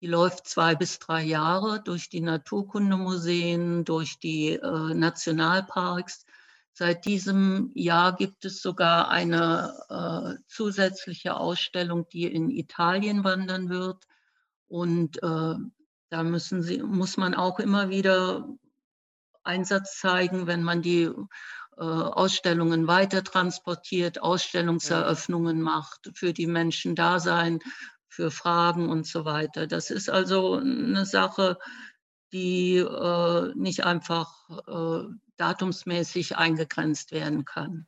Die 0.01 0.07
läuft 0.07 0.47
zwei 0.47 0.75
bis 0.75 0.99
drei 0.99 1.23
Jahre 1.23 1.81
durch 1.83 2.09
die 2.09 2.21
Naturkundemuseen, 2.21 3.83
durch 3.83 4.19
die 4.19 4.53
äh, 4.53 4.93
Nationalparks. 4.93 6.25
Seit 6.73 7.05
diesem 7.05 7.71
Jahr 7.73 8.15
gibt 8.15 8.45
es 8.45 8.61
sogar 8.61 9.09
eine 9.09 9.73
äh, 9.89 10.41
zusätzliche 10.47 11.35
Ausstellung, 11.35 12.07
die 12.07 12.25
in 12.25 12.49
Italien 12.49 13.25
wandern 13.25 13.69
wird. 13.69 14.05
Und 14.67 15.21
äh, 15.21 15.55
da 16.09 16.23
müssen 16.23 16.61
sie, 16.61 16.81
muss 16.81 17.17
man 17.17 17.33
auch 17.33 17.59
immer 17.59 17.89
wieder 17.89 18.47
Einsatz 19.43 19.99
zeigen, 19.99 20.47
wenn 20.47 20.63
man 20.63 20.81
die 20.81 21.03
äh, 21.77 21.83
Ausstellungen 21.83 22.87
weiter 22.87 23.23
transportiert, 23.23 24.21
Ausstellungseröffnungen 24.21 25.61
macht, 25.61 26.11
für 26.13 26.33
die 26.33 26.47
Menschen 26.47 26.95
da 26.95 27.19
sein, 27.19 27.59
für 28.07 28.31
Fragen 28.31 28.89
und 28.89 29.07
so 29.07 29.23
weiter. 29.25 29.67
Das 29.67 29.91
ist 29.91 30.09
also 30.09 30.55
eine 30.55 31.05
Sache, 31.05 31.57
die 32.33 32.77
äh, 32.77 33.53
nicht 33.55 33.85
einfach 33.85 34.49
äh, 34.67 35.07
datumsmäßig 35.37 36.37
eingegrenzt 36.37 37.11
werden 37.11 37.45
kann. 37.45 37.87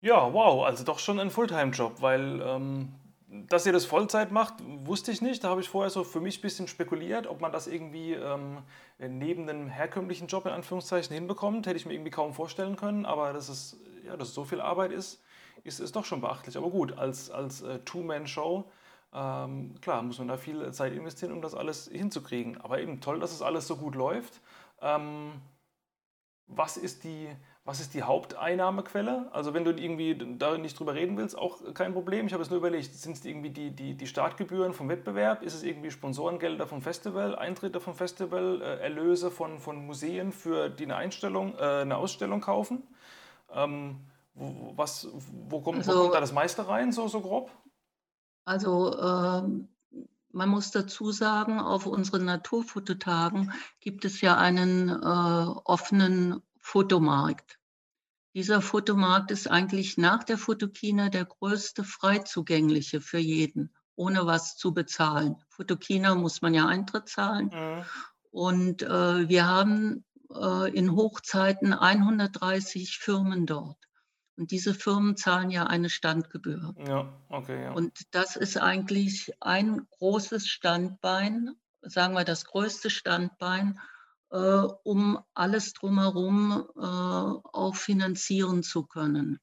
Ja, 0.00 0.32
wow, 0.32 0.64
also 0.64 0.82
doch 0.84 0.98
schon 0.98 1.20
ein 1.20 1.30
Fulltime-Job, 1.30 2.00
weil 2.00 2.40
ähm, 2.42 2.94
dass 3.32 3.64
ihr 3.64 3.72
das 3.72 3.86
Vollzeit 3.86 4.30
macht, 4.30 4.54
wusste 4.84 5.10
ich 5.10 5.22
nicht. 5.22 5.42
Da 5.42 5.48
habe 5.48 5.62
ich 5.62 5.68
vorher 5.68 5.90
so 5.90 6.04
für 6.04 6.20
mich 6.20 6.38
ein 6.38 6.42
bisschen 6.42 6.68
spekuliert, 6.68 7.26
ob 7.26 7.40
man 7.40 7.50
das 7.50 7.66
irgendwie 7.66 8.12
ähm, 8.12 8.58
neben 8.98 9.48
einem 9.48 9.68
herkömmlichen 9.68 10.26
Job 10.26 10.44
in 10.44 10.52
Anführungszeichen 10.52 11.14
hinbekommt. 11.14 11.66
Hätte 11.66 11.78
ich 11.78 11.86
mir 11.86 11.94
irgendwie 11.94 12.10
kaum 12.10 12.34
vorstellen 12.34 12.76
können. 12.76 13.06
Aber 13.06 13.32
dass 13.32 13.48
es, 13.48 13.80
ja, 14.04 14.16
dass 14.18 14.28
es 14.28 14.34
so 14.34 14.44
viel 14.44 14.60
Arbeit 14.60 14.92
ist, 14.92 15.22
ist, 15.64 15.80
ist 15.80 15.96
doch 15.96 16.04
schon 16.04 16.20
beachtlich. 16.20 16.58
Aber 16.58 16.68
gut, 16.68 16.98
als, 16.98 17.30
als 17.30 17.62
äh, 17.62 17.78
Two-Man-Show, 17.80 18.70
ähm, 19.14 19.74
klar, 19.80 20.02
muss 20.02 20.18
man 20.18 20.28
da 20.28 20.36
viel 20.36 20.70
Zeit 20.72 20.92
investieren, 20.92 21.32
um 21.32 21.40
das 21.40 21.54
alles 21.54 21.88
hinzukriegen. 21.90 22.60
Aber 22.60 22.80
eben 22.80 23.00
toll, 23.00 23.18
dass 23.18 23.32
es 23.32 23.40
alles 23.40 23.66
so 23.66 23.76
gut 23.76 23.94
läuft. 23.94 24.42
Ähm, 24.82 25.40
was 26.48 26.76
ist 26.76 27.04
die 27.04 27.28
was 27.64 27.80
ist 27.80 27.94
die 27.94 28.02
Haupteinnahmequelle? 28.02 29.28
Also 29.32 29.54
wenn 29.54 29.64
du 29.64 29.70
irgendwie 29.70 30.18
da 30.36 30.58
nicht 30.58 30.78
drüber 30.78 30.94
reden 30.94 31.16
willst, 31.16 31.38
auch 31.38 31.58
kein 31.74 31.92
Problem. 31.92 32.26
Ich 32.26 32.32
habe 32.32 32.42
es 32.42 32.50
nur 32.50 32.58
überlegt, 32.58 32.92
sind 32.94 33.16
es 33.16 33.24
irgendwie 33.24 33.50
die, 33.50 33.70
die, 33.70 33.94
die 33.94 34.06
Startgebühren 34.08 34.72
vom 34.72 34.88
Wettbewerb? 34.88 35.42
Ist 35.42 35.54
es 35.54 35.62
irgendwie 35.62 35.92
Sponsorengelder 35.92 36.66
vom 36.66 36.82
Festival, 36.82 37.36
Eintritte 37.36 37.78
vom 37.78 37.94
Festival, 37.94 38.60
äh, 38.62 38.80
Erlöse 38.80 39.30
von, 39.30 39.60
von 39.60 39.86
Museen, 39.86 40.32
für 40.32 40.70
die 40.70 40.84
eine, 40.84 40.96
Einstellung, 40.96 41.54
äh, 41.56 41.82
eine 41.82 41.96
Ausstellung 41.96 42.40
kaufen? 42.40 42.82
Ähm, 43.52 44.00
wo, 44.34 44.72
was, 44.74 45.08
wo, 45.48 45.60
kommt, 45.60 45.78
also, 45.78 45.92
wo 45.92 46.02
kommt 46.02 46.14
da 46.14 46.20
das 46.20 46.32
meiste 46.32 46.66
rein, 46.66 46.90
so, 46.90 47.06
so 47.06 47.20
grob? 47.20 47.50
Also 48.44 48.98
ähm, 48.98 49.68
man 50.32 50.48
muss 50.48 50.72
dazu 50.72 51.12
sagen, 51.12 51.60
auf 51.60 51.86
unseren 51.86 52.24
Naturfototagen 52.24 53.52
gibt 53.78 54.04
es 54.04 54.20
ja 54.20 54.36
einen 54.36 54.88
äh, 54.88 55.46
offenen 55.64 56.42
Fotomarkt. 56.62 57.58
Dieser 58.34 58.62
Fotomarkt 58.62 59.30
ist 59.30 59.50
eigentlich 59.50 59.98
nach 59.98 60.24
der 60.24 60.38
Fotokina 60.38 61.10
der 61.10 61.26
größte 61.26 61.84
frei 61.84 62.20
zugängliche 62.20 63.02
für 63.02 63.18
jeden, 63.18 63.74
ohne 63.94 64.24
was 64.24 64.56
zu 64.56 64.72
bezahlen. 64.72 65.36
Fotokina 65.50 66.14
muss 66.14 66.40
man 66.40 66.54
ja 66.54 66.66
Eintritt 66.66 67.10
zahlen. 67.10 67.50
Mhm. 67.52 67.84
Und 68.30 68.82
äh, 68.82 69.28
wir 69.28 69.46
haben 69.46 70.04
äh, 70.34 70.74
in 70.74 70.92
Hochzeiten 70.92 71.74
130 71.74 72.96
Firmen 72.98 73.44
dort. 73.44 73.76
Und 74.38 74.50
diese 74.50 74.72
Firmen 74.72 75.16
zahlen 75.18 75.50
ja 75.50 75.64
eine 75.66 75.90
Standgebühr. 75.90 76.74
Ja, 76.78 77.12
okay, 77.28 77.64
ja. 77.64 77.72
Und 77.72 77.92
das 78.12 78.36
ist 78.36 78.56
eigentlich 78.56 79.30
ein 79.40 79.86
großes 79.90 80.48
Standbein, 80.48 81.50
sagen 81.82 82.14
wir 82.14 82.24
das 82.24 82.46
größte 82.46 82.88
Standbein 82.88 83.78
um 84.36 85.18
alles 85.34 85.74
drumherum 85.74 86.66
äh, 86.76 86.80
auch 86.80 87.74
finanzieren 87.74 88.62
zu 88.62 88.84
können. 88.84 89.38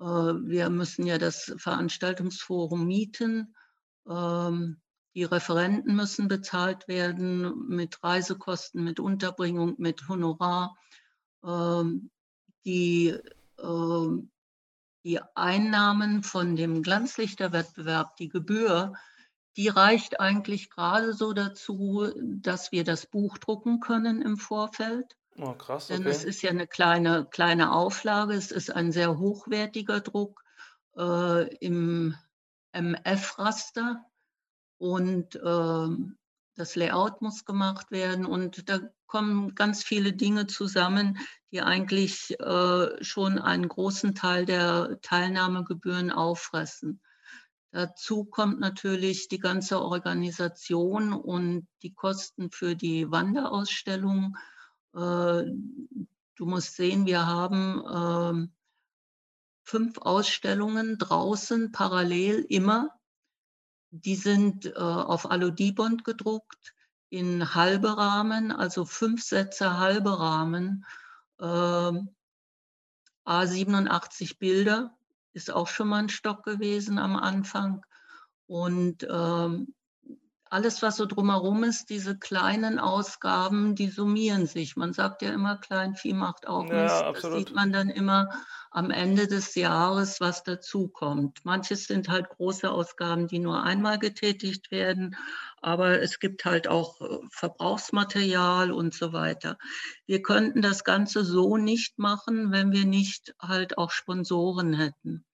Äh, 0.00 0.04
wir 0.04 0.70
müssen 0.70 1.06
ja 1.06 1.18
das 1.18 1.54
Veranstaltungsforum 1.58 2.86
mieten. 2.86 3.54
Ähm, 4.08 4.80
die 5.14 5.24
Referenten 5.24 5.96
müssen 5.96 6.28
bezahlt 6.28 6.88
werden 6.88 7.68
mit 7.68 8.02
Reisekosten, 8.02 8.84
mit 8.84 9.00
Unterbringung, 9.00 9.74
mit 9.78 10.08
Honorar. 10.08 10.76
Ähm, 11.44 12.10
die, 12.64 13.16
ähm, 13.58 14.30
die 15.04 15.20
Einnahmen 15.34 16.22
von 16.22 16.56
dem 16.56 16.82
Glanzlichterwettbewerb, 16.82 18.16
die 18.16 18.28
Gebühr, 18.28 18.92
die 19.56 19.68
reicht 19.68 20.20
eigentlich 20.20 20.70
gerade 20.70 21.14
so 21.14 21.32
dazu, 21.32 22.10
dass 22.22 22.72
wir 22.72 22.84
das 22.84 23.06
Buch 23.06 23.38
drucken 23.38 23.80
können 23.80 24.22
im 24.22 24.36
Vorfeld. 24.36 25.16
Oh, 25.38 25.54
krass. 25.54 25.90
Okay. 25.90 26.02
Denn 26.02 26.10
es 26.10 26.24
ist 26.24 26.42
ja 26.42 26.50
eine 26.50 26.66
kleine, 26.66 27.26
kleine 27.26 27.72
Auflage, 27.72 28.34
es 28.34 28.50
ist 28.50 28.70
ein 28.70 28.92
sehr 28.92 29.18
hochwertiger 29.18 30.00
Druck 30.00 30.42
äh, 30.96 31.54
im 31.56 32.14
MF-Raster 32.72 34.04
und 34.78 35.36
äh, 35.36 35.88
das 36.54 36.74
Layout 36.74 37.20
muss 37.22 37.44
gemacht 37.44 37.90
werden 37.90 38.24
und 38.24 38.68
da 38.68 38.80
kommen 39.06 39.54
ganz 39.54 39.84
viele 39.84 40.12
Dinge 40.12 40.46
zusammen, 40.46 41.18
die 41.52 41.62
eigentlich 41.62 42.38
äh, 42.40 43.04
schon 43.04 43.38
einen 43.38 43.68
großen 43.68 44.14
Teil 44.14 44.46
der 44.46 44.98
Teilnahmegebühren 45.02 46.10
auffressen. 46.10 47.00
Dazu 47.76 48.24
kommt 48.24 48.58
natürlich 48.58 49.28
die 49.28 49.38
ganze 49.38 49.82
Organisation 49.82 51.12
und 51.12 51.68
die 51.82 51.92
Kosten 51.92 52.50
für 52.50 52.74
die 52.74 53.10
Wanderausstellung. 53.10 54.34
Äh, 54.94 55.44
du 56.36 56.46
musst 56.46 56.76
sehen, 56.76 57.04
wir 57.04 57.26
haben 57.26 57.82
ähm, 57.94 58.54
fünf 59.62 59.98
Ausstellungen 59.98 60.96
draußen 60.96 61.70
parallel 61.70 62.46
immer. 62.48 62.98
Die 63.90 64.16
sind 64.16 64.64
äh, 64.64 64.72
auf 64.78 65.30
Aludibond 65.30 66.02
gedruckt 66.02 66.74
in 67.10 67.54
halbe 67.54 67.98
Rahmen, 67.98 68.52
also 68.52 68.86
fünf 68.86 69.22
Sätze 69.22 69.76
halbe 69.76 70.18
Rahmen, 70.18 70.86
A87 71.38 71.90
ähm, 73.26 74.36
Bilder 74.38 74.95
ist 75.36 75.52
auch 75.52 75.68
schon 75.68 75.88
mal 75.88 75.98
ein 75.98 76.08
Stock 76.08 76.44
gewesen 76.44 76.98
am 76.98 77.14
Anfang. 77.14 77.84
Und 78.46 79.06
ähm, 79.08 79.74
alles, 80.50 80.82
was 80.82 80.96
so 80.96 81.06
drumherum 81.06 81.64
ist, 81.64 81.90
diese 81.90 82.16
kleinen 82.16 82.78
Ausgaben, 82.78 83.74
die 83.74 83.88
summieren 83.88 84.46
sich. 84.46 84.76
Man 84.76 84.92
sagt 84.92 85.22
ja 85.22 85.32
immer, 85.32 85.56
Kleinvieh 85.56 86.12
macht 86.12 86.46
auch 86.46 86.66
ja, 86.66 86.82
Mist. 86.82 87.24
Das 87.24 87.32
sieht 87.32 87.54
man 87.54 87.72
dann 87.72 87.88
immer 87.88 88.28
am 88.70 88.90
Ende 88.90 89.26
des 89.26 89.54
Jahres, 89.54 90.20
was 90.20 90.42
dazukommt. 90.42 91.44
Manches 91.44 91.86
sind 91.86 92.08
halt 92.08 92.28
große 92.28 92.70
Ausgaben, 92.70 93.26
die 93.26 93.38
nur 93.38 93.62
einmal 93.62 93.98
getätigt 93.98 94.70
werden, 94.70 95.16
aber 95.62 96.02
es 96.02 96.20
gibt 96.20 96.44
halt 96.44 96.68
auch 96.68 97.00
äh, 97.00 97.18
Verbrauchsmaterial 97.30 98.70
und 98.70 98.94
so 98.94 99.12
weiter. 99.12 99.58
Wir 100.06 100.22
könnten 100.22 100.62
das 100.62 100.84
Ganze 100.84 101.24
so 101.24 101.56
nicht 101.56 101.98
machen, 101.98 102.52
wenn 102.52 102.70
wir 102.70 102.84
nicht 102.84 103.34
halt 103.40 103.78
auch 103.78 103.90
Sponsoren 103.90 104.74
hätten. 104.74 105.24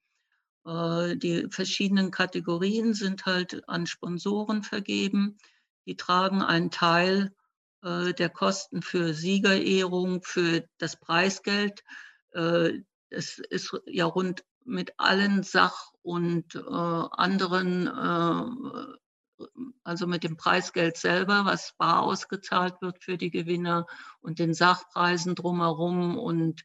Äh, 0.65 1.17
die 1.17 1.47
verschiedenen 1.49 2.11
Kategorien 2.11 2.93
sind 2.93 3.25
halt 3.25 3.67
an 3.67 3.87
Sponsoren 3.87 4.63
vergeben. 4.63 5.37
Die 5.85 5.97
tragen 5.97 6.41
einen 6.41 6.71
Teil 6.71 7.35
äh, 7.83 8.13
der 8.13 8.29
Kosten 8.29 8.81
für 8.81 9.13
Siegerehrung, 9.13 10.23
für 10.23 10.65
das 10.77 10.99
Preisgeld. 10.99 11.83
Es 13.09 13.37
ist 13.37 13.77
ja 13.85 14.05
rund 14.05 14.43
mit 14.65 14.93
allen 14.97 15.43
Sach- 15.43 15.91
und 16.01 16.55
anderen 16.55 17.87
also 19.83 20.07
mit 20.07 20.23
dem 20.23 20.37
Preisgeld 20.37 20.97
selber, 20.97 21.45
was 21.45 21.73
bar 21.77 22.01
ausgezahlt 22.01 22.81
wird 22.81 23.03
für 23.03 23.17
die 23.17 23.31
Gewinner 23.31 23.85
und 24.21 24.39
den 24.39 24.53
Sachpreisen 24.53 25.35
drumherum 25.35 26.17
und 26.17 26.63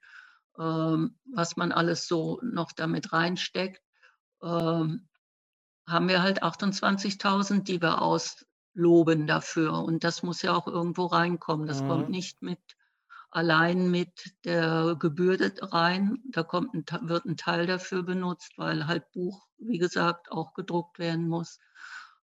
ähm, 0.58 1.18
was 1.32 1.56
man 1.56 1.72
alles 1.72 2.06
so 2.06 2.40
noch 2.42 2.72
damit 2.72 3.12
reinsteckt, 3.12 3.80
ähm, 4.42 5.08
haben 5.86 6.08
wir 6.08 6.22
halt 6.22 6.42
28.000, 6.42 7.62
die 7.62 7.80
wir 7.80 8.02
ausloben 8.02 9.26
dafür. 9.26 9.82
Und 9.82 10.04
das 10.04 10.22
muss 10.22 10.42
ja 10.42 10.54
auch 10.54 10.66
irgendwo 10.66 11.06
reinkommen. 11.06 11.66
Das 11.66 11.82
mhm. 11.82 11.88
kommt 11.88 12.10
nicht 12.10 12.42
mit 12.42 12.60
allein 13.30 13.90
mit 13.90 14.34
der 14.44 14.96
Gebühr 14.98 15.38
rein. 15.60 16.22
Da 16.30 16.42
kommt 16.42 16.74
ein, 16.74 16.84
wird 17.08 17.24
ein 17.24 17.36
Teil 17.36 17.66
dafür 17.66 18.02
benutzt, 18.02 18.52
weil 18.56 18.86
halt 18.86 19.10
Buch, 19.12 19.46
wie 19.58 19.78
gesagt, 19.78 20.30
auch 20.30 20.54
gedruckt 20.54 20.98
werden 20.98 21.28
muss. 21.28 21.58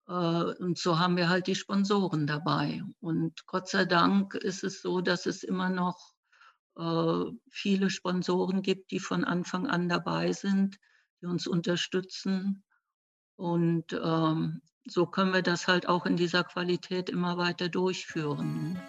Äh, 0.08 0.12
und 0.12 0.78
so 0.78 0.98
haben 0.98 1.16
wir 1.16 1.28
halt 1.28 1.46
die 1.46 1.54
Sponsoren 1.54 2.26
dabei. 2.26 2.82
Und 3.00 3.46
Gott 3.46 3.68
sei 3.68 3.84
Dank 3.84 4.34
ist 4.34 4.64
es 4.64 4.82
so, 4.82 5.00
dass 5.00 5.26
es 5.26 5.42
immer 5.42 5.70
noch 5.70 6.14
äh, 6.76 7.24
viele 7.50 7.90
Sponsoren 7.90 8.62
gibt, 8.62 8.90
die 8.90 9.00
von 9.00 9.24
Anfang 9.24 9.66
an 9.66 9.88
dabei 9.88 10.32
sind, 10.32 10.78
die 11.23 11.27
uns 11.27 11.47
unterstützen. 11.47 12.64
Und 13.37 13.93
ähm, 13.93 14.61
so 14.85 15.07
können 15.07 15.33
wir 15.33 15.43
das 15.43 15.68
halt 15.68 15.89
auch 15.89 16.05
in 16.05 16.16
dieser 16.16 16.45
Qualität 16.45 17.09
immer 17.09 17.39
weiter 17.39 17.68
durchführen. 17.68 18.81